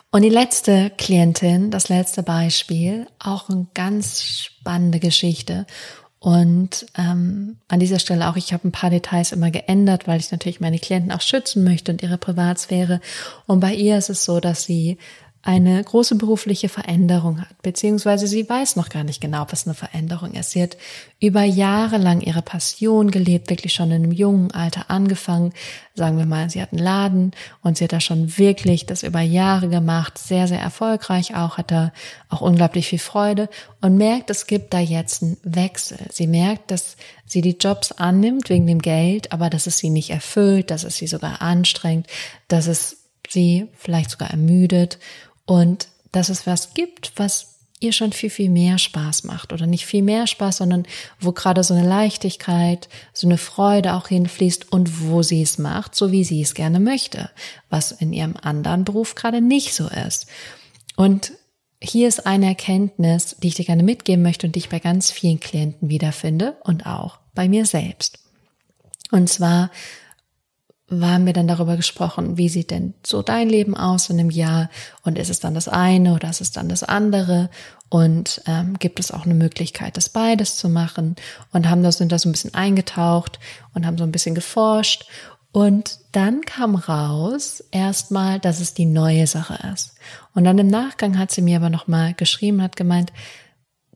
Und 0.10 0.22
die 0.22 0.30
letzte 0.30 0.92
Klientin, 0.98 1.70
das 1.70 1.90
letzte 1.90 2.24
Beispiel, 2.24 3.08
auch 3.20 3.50
eine 3.50 3.68
ganz 3.74 4.24
spannende 4.24 5.00
Geschichte 5.00 5.66
und 6.24 6.86
ähm, 6.98 7.58
an 7.68 7.82
dieser 7.82 8.00
Stelle 8.00 8.30
auch, 8.30 8.38
ich 8.38 8.54
habe 8.54 8.66
ein 8.66 8.72
paar 8.72 8.90
Details 8.90 9.34
immer 9.34 9.52
geändert, 9.52 10.08
weil 10.08 10.22
ich 10.22 10.32
natürlich 10.32 10.62
meine 10.62 10.80
Klienten 10.80 11.12
auch 11.12 11.20
schützen 11.20 11.66
möchte 11.66 11.92
und 11.92 12.02
ihre 12.02 12.18
Privatsphäre. 12.18 13.02
Und 13.46 13.60
bei 13.60 13.74
ihr 13.74 13.98
ist 13.98 14.10
es 14.10 14.24
so, 14.24 14.40
dass 14.40 14.64
sie 14.64 14.98
eine 15.46 15.84
große 15.84 16.16
berufliche 16.16 16.70
Veränderung 16.70 17.42
hat, 17.42 17.62
beziehungsweise 17.62 18.28
sie 18.28 18.48
weiß 18.48 18.78
noch 18.78 18.88
gar 18.88 19.04
nicht 19.04 19.20
genau, 19.20 19.46
es 19.52 19.68
eine 19.68 19.74
Veränderung 19.74 20.32
ist. 20.36 20.52
Sie 20.52 20.64
hat 20.64 20.78
über 21.20 21.44
Jahre 21.44 21.98
lang 21.98 22.22
ihre 22.22 22.42
Passion 22.42 23.12
gelebt, 23.12 23.50
wirklich 23.50 23.74
schon 23.74 23.92
in 23.92 24.04
einem 24.04 24.14
jungen 24.14 24.52
Alter 24.52 24.90
angefangen. 24.90 25.52
Sagen 25.96 26.18
wir 26.18 26.26
mal, 26.26 26.50
sie 26.50 26.62
hat 26.62 26.72
einen 26.72 26.82
Laden 26.82 27.32
und 27.62 27.78
sie 27.78 27.84
hat 27.84 27.92
da 27.92 28.00
schon 28.00 28.38
wirklich 28.38 28.86
das 28.86 29.04
über 29.04 29.20
Jahre 29.20 29.68
gemacht, 29.68 30.18
sehr, 30.18 30.48
sehr 30.48 30.62
erfolgreich 30.62 31.36
auch, 31.36 31.58
hat 31.58 31.72
da 31.72 31.92
auch 32.30 32.40
unglaublich 32.40 32.88
viel 32.88 33.00
Freude 33.00 33.50
und 33.82 33.98
merkt, 33.98 34.30
es 34.30 34.48
gibt 34.48 34.74
da 34.74 34.80
jetzt 34.80 35.24
einen 35.24 35.38
Wechsel. 35.44 35.98
Sie 36.10 36.28
merkt, 36.28 36.72
dass 36.72 36.96
sie 37.26 37.42
die 37.42 37.58
Jobs 37.60 37.92
annimmt 37.92 38.50
wegen 38.50 38.66
dem 38.66 38.80
Geld, 38.80 39.34
aber 39.34 39.50
dass 39.50 39.68
es 39.68 39.78
sie 39.78 39.90
nicht 39.90 40.10
erfüllt, 40.10 40.72
dass 40.72 40.86
es 40.86 40.96
sie 40.96 41.08
sogar 41.08 41.42
anstrengt, 41.42 42.08
dass 42.48 42.68
es 42.68 43.10
sie 43.28 43.68
vielleicht 43.78 44.12
sogar 44.12 44.32
ermüdet 44.32 45.00
und 45.46 45.88
dass 46.12 46.30
es 46.30 46.46
was 46.46 46.74
gibt, 46.74 47.14
was 47.16 47.54
ihr 47.84 47.92
schon 47.92 48.14
viel, 48.14 48.30
viel 48.30 48.50
mehr 48.50 48.78
Spaß 48.78 49.26
macht 49.26 49.52
oder 49.52 49.68
nicht 49.68 49.86
viel 49.86 50.04
mehr 50.04 50.26
Spaß, 50.26 50.58
sondern 50.58 50.86
wo 51.20 51.34
gerade 51.34 51.64
so 51.64 51.74
eine 51.74 51.88
Leichtigkeit, 51.88 52.88
so 53.12 53.28
eine 53.28 53.38
Freude 53.38 53.94
auch 53.94 54.08
hinfließt 54.08 54.72
und 54.72 55.02
wo 55.02 55.22
sie 55.22 55.42
es 55.42 55.58
macht, 55.58 55.94
so 55.94 56.12
wie 56.12 56.24
sie 56.24 56.42
es 56.42 56.54
gerne 56.54 56.80
möchte, 56.80 57.30
was 57.70 57.92
in 57.92 58.14
ihrem 58.14 58.36
anderen 58.42 58.86
Beruf 58.86 59.16
gerade 59.16 59.42
nicht 59.42 59.74
so 59.74 59.88
ist. 59.90 60.28
Und 60.96 61.34
hier 61.82 62.08
ist 62.08 62.26
eine 62.26 62.48
Erkenntnis, 62.48 63.36
die 63.44 63.50
ich 63.50 63.56
dir 63.56 63.66
gerne 63.66 63.84
mitgeben 63.84 64.24
möchte 64.24 64.48
und 64.48 64.56
die 64.56 64.60
ich 64.60 64.70
bei 64.70 64.80
ganz 64.80 65.12
vielen 65.12 65.42
Klienten 65.42 65.90
wiederfinde 65.90 66.56
und 66.64 66.86
auch 66.86 67.20
bei 67.36 67.50
mir 67.50 67.66
selbst. 67.66 68.20
Und 69.12 69.28
zwar 69.28 69.70
haben 71.02 71.26
wir 71.26 71.34
dann 71.34 71.48
darüber 71.48 71.76
gesprochen, 71.76 72.38
wie 72.38 72.50
sieht 72.50 72.72
denn 72.72 72.94
so 73.06 73.22
dein 73.22 73.50
Leben 73.50 73.76
aus 73.76 74.10
in 74.10 74.20
einem 74.20 74.30
Jahr? 74.30 74.70
Und 75.04 75.18
ist 75.18 75.30
es 75.30 75.40
dann 75.40 75.54
das 75.54 75.68
eine 75.68 76.14
oder 76.14 76.30
ist 76.30 76.42
es 76.42 76.52
dann 76.52 76.70
das 76.70 76.84
andere? 76.84 77.50
Und 77.90 78.42
ähm, 78.48 78.78
gibt 78.80 79.00
es 79.00 79.12
auch 79.12 79.26
eine 79.26 79.34
Möglichkeit, 79.34 79.98
das 79.98 80.10
beides 80.10 80.58
zu 80.58 80.70
machen? 80.70 81.16
Und 81.52 81.70
haben 81.70 81.84
das 81.84 81.98
sind 81.98 82.12
da 82.12 82.20
so 82.20 82.30
ein 82.30 82.32
bisschen 82.32 82.54
eingetaucht 82.54 83.40
und 83.74 83.86
haben 83.86 83.98
so 83.98 84.04
ein 84.04 84.12
bisschen 84.12 84.36
geforscht. 84.36 85.06
Und 85.52 86.00
dann 86.12 86.42
kam 86.42 86.76
raus 86.76 87.64
erstmal, 87.72 88.40
dass 88.40 88.60
es 88.60 88.74
die 88.74 88.88
neue 88.88 89.28
Sache 89.28 89.60
ist. 89.72 89.94
Und 90.34 90.44
dann 90.46 90.58
im 90.58 90.68
Nachgang 90.68 91.20
hat 91.20 91.32
sie 91.32 91.44
mir 91.44 91.58
aber 91.58 91.70
nochmal 91.70 92.16
geschrieben, 92.16 92.62
hat 92.62 92.76
gemeint, 92.76 93.14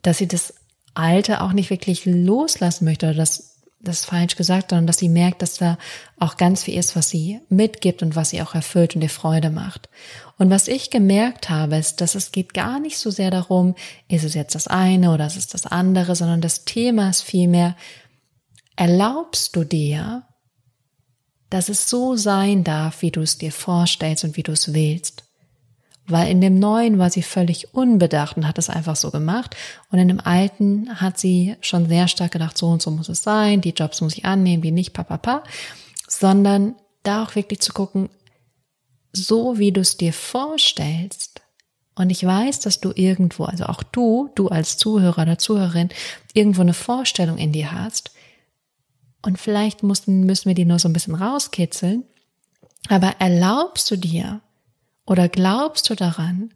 dass 0.04 0.20
sie 0.20 0.28
das 0.28 0.54
Alte 0.94 1.42
auch 1.42 1.54
nicht 1.54 1.70
wirklich 1.70 2.06
loslassen 2.06 2.86
möchte 2.86 3.08
oder 3.08 3.16
das 3.16 3.47
das 3.80 4.00
ist 4.00 4.06
falsch 4.06 4.36
gesagt, 4.36 4.72
sondern 4.72 4.88
dass 4.88 4.98
sie 4.98 5.10
merkt, 5.10 5.42
dass 5.42 5.56
da 5.56 5.78
auch 6.20 6.38
ganz 6.38 6.64
viel 6.64 6.78
ist, 6.78 6.96
was 6.96 7.10
sie 7.10 7.40
mitgibt 7.50 8.02
und 8.02 8.16
was 8.16 8.32
sie 8.32 8.42
auch 8.42 8.56
erfüllt 8.56 8.96
und 8.96 9.02
ihr 9.04 9.10
Freude 9.10 9.50
macht. 9.50 9.90
Und 10.38 10.50
was 10.50 10.68
ich 10.68 10.90
gemerkt 10.90 11.50
habe, 11.50 11.78
ist, 11.78 12.02
dass 12.02 12.16
es 12.16 12.32
geht 12.32 12.54
gar 12.54 12.80
nicht 12.80 12.98
so 12.98 13.12
sehr 13.12 13.32
darum, 13.32 13.76
ist 14.08 14.24
es 14.24 14.34
jetzt 14.34 14.56
das 14.56 14.68
eine 14.68 15.12
oder 15.12 15.28
ist 15.28 15.38
es 15.38 15.48
das 15.48 15.66
andere, 15.66 16.16
sondern 16.16 16.42
das 16.42 16.66
Thema 16.66 17.10
ist 17.10 17.22
vielmehr, 17.22 17.76
erlaubst 18.76 19.56
du 19.56 19.64
dir, 19.64 20.24
dass 21.50 21.70
es 21.70 21.90
so 21.90 22.16
sein 22.16 22.64
darf, 22.64 23.02
wie 23.02 23.12
du 23.12 23.22
es 23.22 23.38
dir 23.38 23.52
vorstellst 23.52 24.24
und 24.24 24.38
wie 24.38 24.44
du 24.44 24.52
es 24.52 24.74
willst. 24.74 25.24
Weil 26.10 26.32
in 26.32 26.40
dem 26.40 26.58
Neuen 26.58 27.00
war 27.00 27.10
sie 27.10 27.22
völlig 27.22 27.74
unbedacht 27.74 28.38
und 28.38 28.48
hat 28.48 28.58
es 28.58 28.70
einfach 28.70 28.96
so 28.96 29.12
gemacht. 29.12 29.58
Und 29.92 30.00
in 30.00 30.08
dem 30.08 30.22
Alten 30.22 31.02
hat 31.02 31.20
sie 31.20 31.56
schon 31.60 31.88
sehr 31.90 32.08
stark 32.08 32.32
gedacht, 32.32 32.58
so 32.58 32.68
und 32.68 32.82
so 32.82 32.92
muss 32.92 33.10
es 33.10 33.24
sein, 33.24 33.60
die 33.60 33.72
Jobs 33.72 34.00
muss 34.00 34.18
ich 34.18 34.24
annehmen, 34.24 34.62
die 34.62 34.72
nicht, 34.72 34.94
papapa. 34.94 35.44
Sondern 36.08 36.76
da 37.04 37.24
auch 37.24 37.36
wirklich 37.36 37.60
zu 37.60 37.74
gucken, 37.74 38.10
so 39.12 39.58
wie 39.58 39.74
du 39.74 39.82
es 39.82 39.98
dir 39.98 40.14
vorstellst. 40.14 41.42
Und 41.96 42.10
ich 42.10 42.24
weiß, 42.24 42.62
dass 42.62 42.80
du 42.80 42.94
irgendwo, 42.96 43.46
also 43.46 43.66
auch 43.66 43.84
du, 43.84 44.30
du 44.36 44.48
als 44.48 44.78
Zuhörer 44.78 45.24
oder 45.24 45.38
Zuhörerin, 45.38 45.90
irgendwo 46.34 46.62
eine 46.62 46.74
Vorstellung 46.74 47.38
in 47.38 47.52
dir 47.52 47.72
hast. 47.72 48.12
Und 49.24 49.40
vielleicht 49.40 49.84
müssen, 49.84 50.26
müssen 50.26 50.48
wir 50.48 50.56
die 50.56 50.66
nur 50.66 50.80
so 50.80 50.88
ein 50.88 50.94
bisschen 50.94 51.16
rauskitzeln. 51.16 52.04
Aber 52.88 53.16
erlaubst 53.20 53.92
du 53.92 53.98
dir, 53.98 54.42
oder 55.08 55.30
glaubst 55.30 55.90
du 55.90 55.96
daran, 55.96 56.54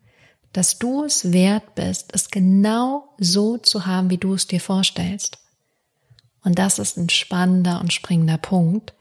dass 0.53 0.77
du 0.77 1.05
es 1.05 1.31
wert 1.31 1.74
bist, 1.74 2.12
es 2.13 2.29
genau 2.29 3.15
so 3.17 3.58
zu 3.58 3.86
haben, 3.86 4.10
wie 4.10 4.17
du 4.17 4.34
es 4.36 4.46
dir 4.46 4.60
vorstellst? 4.60 5.39
Und 6.43 6.60
das 6.60 6.77
ist 6.77 6.98
ein 6.98 7.10
spannender 7.10 7.79
und 7.79 7.93
springender 7.93 8.38
Punkt. 8.38 8.93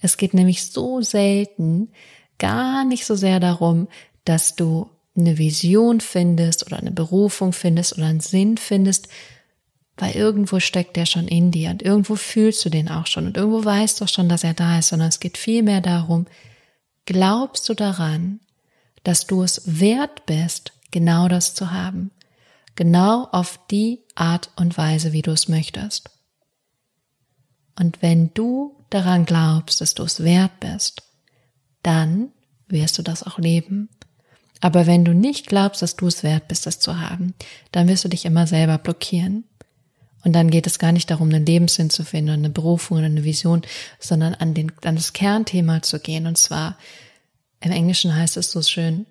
Es 0.00 0.18
geht 0.18 0.34
nämlich 0.34 0.70
so 0.70 1.00
selten 1.00 1.90
gar 2.38 2.84
nicht 2.84 3.06
so 3.06 3.14
sehr 3.14 3.40
darum, 3.40 3.88
dass 4.24 4.54
du 4.54 4.90
eine 5.16 5.38
Vision 5.38 6.00
findest 6.00 6.66
oder 6.66 6.78
eine 6.78 6.90
Berufung 6.90 7.52
findest 7.52 7.96
oder 7.96 8.06
einen 8.06 8.20
Sinn 8.20 8.58
findest, 8.58 9.08
weil 9.96 10.14
irgendwo 10.14 10.60
steckt 10.60 10.96
der 10.96 11.06
schon 11.06 11.28
in 11.28 11.52
dir 11.52 11.70
und 11.70 11.82
irgendwo 11.82 12.16
fühlst 12.16 12.64
du 12.64 12.68
den 12.68 12.90
auch 12.90 13.06
schon 13.06 13.26
und 13.26 13.36
irgendwo 13.36 13.64
weißt 13.64 14.00
du 14.00 14.06
schon, 14.08 14.28
dass 14.28 14.44
er 14.44 14.54
da 14.54 14.78
ist, 14.78 14.88
sondern 14.88 15.08
es 15.08 15.20
geht 15.20 15.38
vielmehr 15.38 15.80
darum, 15.80 16.26
glaubst 17.06 17.68
du 17.68 17.74
daran, 17.74 18.40
dass 19.04 19.26
du 19.26 19.42
es 19.42 19.62
wert 19.64 20.26
bist, 20.26 20.72
genau 20.90 21.28
das 21.28 21.54
zu 21.54 21.70
haben. 21.70 22.10
Genau 22.74 23.28
auf 23.30 23.60
die 23.70 24.00
Art 24.16 24.50
und 24.56 24.76
Weise, 24.76 25.12
wie 25.12 25.22
du 25.22 25.30
es 25.30 25.48
möchtest. 25.48 26.10
Und 27.78 28.02
wenn 28.02 28.32
du 28.34 28.76
daran 28.90 29.26
glaubst, 29.26 29.80
dass 29.80 29.94
du 29.94 30.02
es 30.02 30.22
wert 30.22 30.58
bist, 30.60 31.02
dann 31.82 32.30
wirst 32.66 32.98
du 32.98 33.02
das 33.02 33.22
auch 33.22 33.38
leben. 33.38 33.88
Aber 34.60 34.86
wenn 34.86 35.04
du 35.04 35.12
nicht 35.12 35.46
glaubst, 35.46 35.82
dass 35.82 35.96
du 35.96 36.06
es 36.06 36.22
wert 36.22 36.48
bist, 36.48 36.66
das 36.66 36.80
zu 36.80 37.00
haben, 37.00 37.34
dann 37.72 37.86
wirst 37.88 38.04
du 38.04 38.08
dich 38.08 38.24
immer 38.24 38.46
selber 38.46 38.78
blockieren. 38.78 39.44
Und 40.24 40.32
dann 40.32 40.50
geht 40.50 40.66
es 40.66 40.78
gar 40.78 40.92
nicht 40.92 41.10
darum, 41.10 41.28
einen 41.28 41.44
Lebenssinn 41.44 41.90
zu 41.90 42.02
finden, 42.02 42.30
eine 42.30 42.48
Berufung 42.48 42.98
eine 42.98 43.24
Vision, 43.24 43.62
sondern 43.98 44.34
an, 44.34 44.54
den, 44.54 44.72
an 44.82 44.96
das 44.96 45.12
Kernthema 45.12 45.82
zu 45.82 46.00
gehen. 46.00 46.26
Und 46.26 46.38
zwar 46.38 46.78
im 47.64 47.72
Englischen 47.72 48.14
heißt 48.14 48.36
es 48.36 48.50
so 48.50 48.62
schön, 48.62 49.06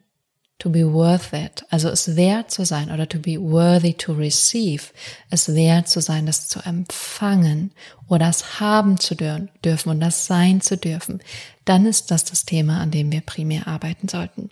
to 0.60 0.70
be 0.70 0.94
worth 0.94 1.34
it, 1.34 1.66
also 1.72 1.90
es 1.90 2.16
wert 2.16 2.52
zu 2.52 2.66
sein 2.66 2.92
oder 2.92 3.10
to 3.10 3.20
be 3.20 3.42
worthy 3.42 3.94
to 3.94 4.14
receive, 4.14 4.94
es 5.30 5.54
wert 5.54 5.90
zu 5.90 6.00
sein, 6.00 6.26
das 6.26 6.48
zu 6.48 6.60
empfangen 6.60 7.72
oder 8.08 8.28
das 8.28 8.60
haben 8.60 9.00
zu 9.00 9.16
dürfen 9.16 9.90
und 9.90 10.00
das 10.00 10.26
sein 10.26 10.62
zu 10.62 10.78
dürfen, 10.78 11.22
dann 11.66 11.86
ist 11.86 12.12
das 12.12 12.24
das 12.24 12.46
Thema, 12.46 12.80
an 12.80 12.92
dem 12.92 13.12
wir 13.12 13.22
primär 13.22 13.68
arbeiten 13.68 14.08
sollten. 14.08 14.50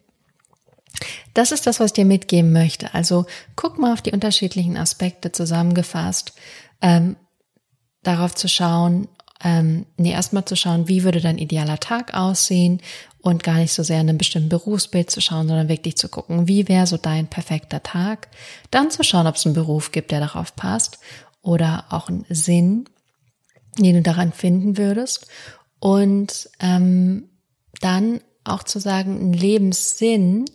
Das 1.34 1.52
ist 1.52 1.68
das, 1.68 1.80
was 1.80 1.88
ich 1.88 1.94
dir 1.94 2.06
mitgeben 2.06 2.52
möchte. 2.52 2.94
Also 2.94 3.26
guck 3.56 3.80
mal 3.80 3.94
auf 3.94 4.02
die 4.02 4.12
unterschiedlichen 4.12 4.78
Aspekte 4.78 5.32
zusammengefasst, 5.32 6.34
ähm, 6.82 7.16
darauf 8.04 8.36
zu 8.36 8.48
schauen, 8.48 9.08
ähm, 9.44 9.86
nee, 9.98 10.12
erstmal 10.12 10.46
zu 10.46 10.56
schauen, 10.56 10.88
wie 10.88 11.04
würde 11.04 11.22
dein 11.22 11.38
idealer 11.38 11.80
Tag 11.80 12.14
aussehen 12.14 12.82
und 13.22 13.44
gar 13.44 13.56
nicht 13.58 13.74
so 13.74 13.84
sehr 13.84 14.02
in 14.02 14.10
einem 14.10 14.18
bestimmten 14.18 14.50
Berufsbild 14.50 15.10
zu 15.10 15.22
schauen, 15.22 15.48
sondern 15.48 15.70
wirklich 15.70 15.98
zu 15.98 16.10
gucken, 16.10 16.48
wie 16.48 16.68
wäre 16.68 16.88
so 16.88 16.98
dein 16.98 17.28
perfekter 17.28 17.84
Tag. 17.84 18.30
Dann 18.72 18.92
zu 18.92 19.04
schauen, 19.04 19.28
ob 19.28 19.36
es 19.36 19.46
einen 19.46 19.56
Beruf 19.56 19.92
gibt, 19.92 20.12
der 20.12 20.20
darauf 20.20 20.56
passt 20.56 21.00
oder 21.42 21.86
auch 21.90 22.10
einen 22.10 22.26
Sinn, 22.30 22.86
den 23.78 23.96
du 23.96 24.02
daran 24.02 24.32
finden 24.32 24.78
würdest. 24.78 25.28
Und 25.80 26.50
ähm, 26.60 27.30
dann 27.80 28.22
auch 28.44 28.64
zu 28.64 28.80
sagen, 28.80 29.20
ein 29.20 29.34
Lebenssinn, 29.34 30.46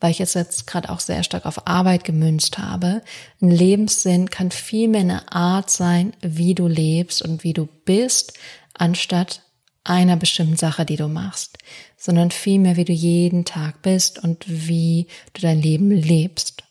weil 0.00 0.10
ich 0.10 0.18
jetzt, 0.18 0.34
jetzt 0.34 0.66
gerade 0.66 0.90
auch 0.90 1.00
sehr 1.00 1.22
stark 1.22 1.46
auf 1.46 1.66
Arbeit 1.66 2.04
gemünzt 2.04 2.58
habe. 2.58 3.02
Ein 3.40 3.50
Lebenssinn 3.50 4.30
kann 4.30 4.50
vielmehr 4.50 5.00
eine 5.00 5.32
Art 5.32 5.70
sein, 5.70 6.12
wie 6.20 6.54
du 6.54 6.68
lebst 6.68 7.22
und 7.22 7.42
wie 7.44 7.52
du 7.52 7.66
bist, 7.84 8.34
anstatt 8.74 9.42
einer 9.84 10.16
bestimmten 10.16 10.56
Sache, 10.56 10.84
die 10.84 10.96
du 10.96 11.08
machst, 11.08 11.58
sondern 11.96 12.30
vielmehr, 12.30 12.76
wie 12.76 12.84
du 12.84 12.92
jeden 12.92 13.44
Tag 13.44 13.82
bist 13.82 14.22
und 14.22 14.44
wie 14.46 15.08
du 15.32 15.40
dein 15.40 15.60
Leben 15.60 15.90
lebst. 15.90 16.62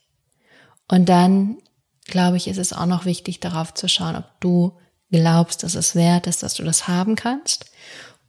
Und 0.87 1.09
dann, 1.09 1.57
glaube 2.05 2.37
ich, 2.37 2.47
ist 2.47 2.59
es 2.59 2.73
auch 2.73 2.85
noch 2.85 3.05
wichtig, 3.05 3.39
darauf 3.39 3.73
zu 3.73 3.89
schauen, 3.89 4.15
ob 4.15 4.25
du 4.39 4.77
glaubst, 5.11 5.63
dass 5.63 5.75
es 5.75 5.95
wert 5.95 6.27
ist, 6.27 6.43
dass 6.43 6.53
du 6.53 6.63
das 6.63 6.87
haben 6.87 7.15
kannst 7.15 7.65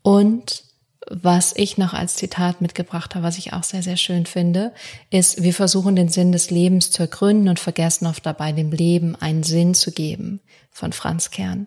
und 0.03 0.65
was 1.11 1.55
ich 1.57 1.79
noch 1.79 1.95
als 1.95 2.17
Zitat 2.17 2.61
mitgebracht 2.61 3.15
habe, 3.15 3.25
was 3.25 3.39
ich 3.39 3.53
auch 3.53 3.63
sehr, 3.63 3.83
sehr 3.83 3.97
schön 3.97 4.27
finde, 4.27 4.73
ist, 5.11 5.43
wir 5.43 5.55
versuchen 5.55 5.97
den 5.97 6.09
Sinn 6.09 6.33
des 6.33 6.51
Lebens 6.51 6.91
zu 6.91 7.03
ergründen 7.03 7.49
und 7.49 7.59
vergessen 7.59 8.07
oft 8.07 8.25
dabei, 8.25 8.53
dem 8.53 8.71
Leben 8.71 9.17
einen 9.17 9.43
Sinn 9.43 9.75
zu 9.75 9.91
geben, 9.93 10.41
von 10.71 10.93
Franz 10.93 11.31
Kern. 11.31 11.67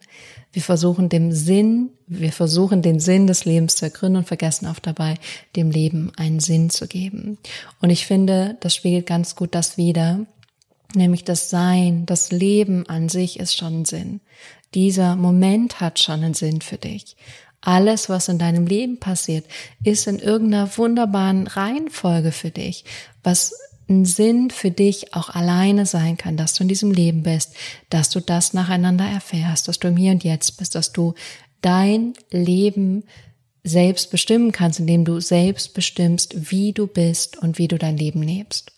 Wir 0.54 0.62
versuchen 0.62 1.10
dem 1.10 1.32
Sinn, 1.32 1.90
wir 2.08 2.32
versuchen 2.32 2.82
den 2.82 3.00
Sinn 3.00 3.28
des 3.28 3.46
Lebens 3.46 3.76
zu 3.76 3.86
ergründen 3.86 4.18
und 4.18 4.28
vergessen 4.28 4.68
oft 4.68 4.86
dabei, 4.86 5.16
dem 5.56 5.72
Leben 5.72 6.12
einen 6.18 6.40
Sinn 6.40 6.70
zu 6.70 6.88
geben. 6.88 7.38
Und 7.82 7.90
ich 7.90 8.06
finde, 8.06 8.58
das 8.60 8.76
spiegelt 8.76 9.06
ganz 9.06 9.36
gut 9.36 9.56
das 9.56 9.78
wider, 9.78 10.26
nämlich 10.94 11.24
das 11.24 11.50
Sein, 11.50 12.06
das 12.06 12.32
Leben 12.32 12.86
an 12.88 13.10
sich 13.10 13.40
ist 13.40 13.56
schon 13.56 13.82
ein 13.82 13.86
Sinn. 13.86 14.22
Dieser 14.74 15.16
Moment 15.16 15.80
hat 15.80 16.00
schon 16.00 16.24
einen 16.24 16.34
Sinn 16.34 16.62
für 16.62 16.78
dich. 16.78 17.16
Alles, 17.62 18.10
was 18.10 18.28
in 18.28 18.40
deinem 18.40 18.66
Leben 18.66 19.00
passiert, 19.00 19.46
ist 19.84 20.08
in 20.08 20.20
irgendeiner 20.20 20.76
wunderbaren 20.78 21.48
Reihenfolge 21.48 22.32
für 22.32 22.50
dich, 22.50 22.86
was 23.24 23.54
ein 23.88 24.06
Sinn 24.06 24.50
für 24.50 24.72
dich 24.72 25.14
auch 25.14 25.30
alleine 25.30 25.86
sein 25.86 26.18
kann, 26.18 26.38
dass 26.38 26.54
du 26.54 26.64
in 26.64 26.70
diesem 26.70 26.92
Leben 26.92 27.24
bist, 27.24 27.54
dass 27.90 28.10
du 28.10 28.20
das 28.20 28.54
nacheinander 28.54 29.06
erfährst, 29.06 29.68
dass 29.68 29.80
du 29.80 29.90
im 29.90 29.98
Hier 29.98 30.12
und 30.12 30.24
Jetzt 30.24 30.58
bist, 30.58 30.76
dass 30.76 30.92
du 30.92 31.14
dein 31.62 32.14
Leben 32.32 33.04
selbst 33.64 34.10
bestimmen 34.10 34.52
kannst, 34.52 34.80
indem 34.80 35.06
du 35.06 35.20
selbst 35.20 35.74
bestimmst, 35.74 36.52
wie 36.52 36.74
du 36.74 36.88
bist 36.88 37.38
und 37.38 37.60
wie 37.60 37.68
du 37.68 37.78
dein 37.78 37.98
Leben 37.98 38.24
lebst. 38.24 38.72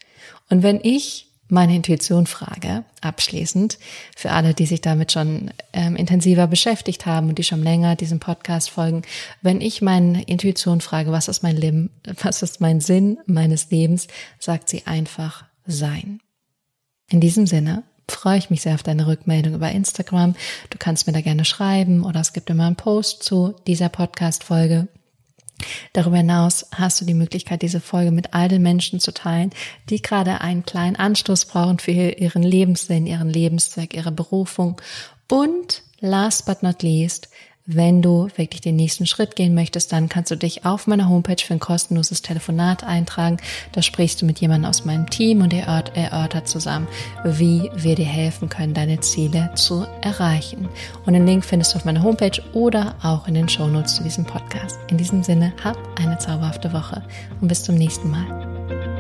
Und 0.50 0.64
wenn 0.64 0.82
ich 0.84 1.28
meine 1.50 1.76
Intuition 1.76 2.26
frage, 2.26 2.84
abschließend, 3.02 3.78
für 4.16 4.32
alle, 4.32 4.54
die 4.54 4.66
sich 4.66 4.82
damit 4.82 5.12
schon 5.12 5.52
ähm, 5.74 5.96
intensiver 5.96 6.48
beschäftigt 6.48 7.06
haben 7.06 7.30
und 7.30 7.38
die 7.38 7.44
schon 7.44 7.62
länger 7.62 7.96
diesem 7.96 8.20
Podcast 8.20 8.70
folgen, 8.70 9.04
wenn 9.42 9.62
ich 9.62 9.82
meine 9.82 10.24
Intuition 10.24 10.82
frage, 10.82 11.12
was 11.12 11.28
ist 11.28 11.44
mein 11.44 11.58
Leben, 11.58 11.90
was 12.22 12.42
ist 12.42 12.62
mein 12.62 12.80
Sinn 12.80 13.18
meines 13.26 13.70
Lebens, 13.70 14.08
sagt 14.40 14.70
sie 14.70 14.88
einfach 14.88 15.46
sein. 15.66 16.20
In 17.10 17.20
diesem 17.20 17.46
Sinne 17.46 17.84
freue 18.10 18.38
ich 18.38 18.50
mich 18.50 18.62
sehr 18.62 18.76
auf 18.76 18.84
deine 18.84 19.08
Rückmeldung 19.08 19.54
über 19.54 19.72
Instagram. 19.72 20.36
Du 20.70 20.78
kannst 20.78 21.08
mir 21.08 21.14
da 21.14 21.22
gerne 21.22 21.46
schreiben 21.46 22.04
oder 22.04 22.20
es 22.20 22.34
gibt 22.34 22.50
immer 22.50 22.68
einen 22.68 22.76
Post 22.76 23.24
zu 23.24 23.56
dieser 23.68 23.90
Podcast-Folge. 23.90 24.88
Darüber 25.94 26.18
hinaus 26.18 26.66
hast 26.72 27.00
du 27.02 27.06
die 27.06 27.14
Möglichkeit, 27.14 27.62
diese 27.62 27.80
Folge 27.80 28.12
mit 28.12 28.34
all 28.34 28.48
den 28.48 28.62
Menschen 28.62 29.00
zu 29.00 29.14
teilen, 29.14 29.52
die 29.90 30.02
gerade 30.02 30.42
einen 30.42 30.66
kleinen 30.66 30.96
Anstoß 30.96 31.46
brauchen 31.46 31.80
für 31.80 31.92
ihren 31.92 32.44
Lebenssinn, 32.44 33.08
ihren 33.08 33.30
Lebenszweck, 33.30 33.94
ihre 33.94 34.12
Berufung. 34.12 34.82
Und 35.30 35.84
last 36.00 36.46
but 36.46 36.64
not 36.64 36.84
least, 36.84 37.30
Wenn 37.66 38.02
du 38.02 38.28
wirklich 38.36 38.60
den 38.60 38.76
nächsten 38.76 39.06
Schritt 39.06 39.38
gehen 39.38 39.56
möchtest, 39.56 39.94
dann 39.94 40.10
kannst 40.10 40.30
du 40.32 40.36
dich 40.36 40.66
auf 40.66 40.86
meiner 40.86 41.08
Homepage 41.08 41.42
für 41.42 41.54
ein 41.54 41.62
kostenloses 41.62 42.22
Telefonat 42.22 42.84
eintragen. 42.84 43.38
Da 43.72 43.82
sprichst 43.82 44.22
du 44.22 44.26
mit 44.26 44.40
jemandem 44.40 44.70
aus 44.70 44.84
meinem 44.84 45.10
Team 45.10 45.40
und 45.42 45.54
er 45.54 45.66
erörtert 45.96 46.50
zusammen, 46.50 46.90
wie 47.24 47.72
wir 47.74 47.96
dir 47.96 48.06
helfen 48.06 48.50
können, 48.50 48.74
deine 48.74 49.00
Ziele 49.00 49.50
zu 49.56 49.88
erreichen. 50.02 50.68
Und 51.06 51.14
den 51.14 51.26
Link 51.26 51.46
findest 51.46 51.74
du 51.74 51.78
auf 51.78 51.86
meiner 51.86 52.04
Homepage 52.04 52.42
oder 52.52 52.96
auch 53.02 53.30
in 53.30 53.34
den 53.34 53.48
Shownotes 53.48 53.96
zu 53.96 54.04
diesem 54.04 54.26
Podcast. 54.26 54.78
In 54.90 54.98
diesem 54.98 55.24
Sinne, 55.24 55.54
hab 55.64 55.78
eine 55.98 56.18
zauberhafte 56.18 56.74
Woche 56.74 57.02
und 57.40 57.48
bis 57.48 57.64
zum 57.64 57.76
nächsten 57.76 58.12
Mal. 58.12 58.93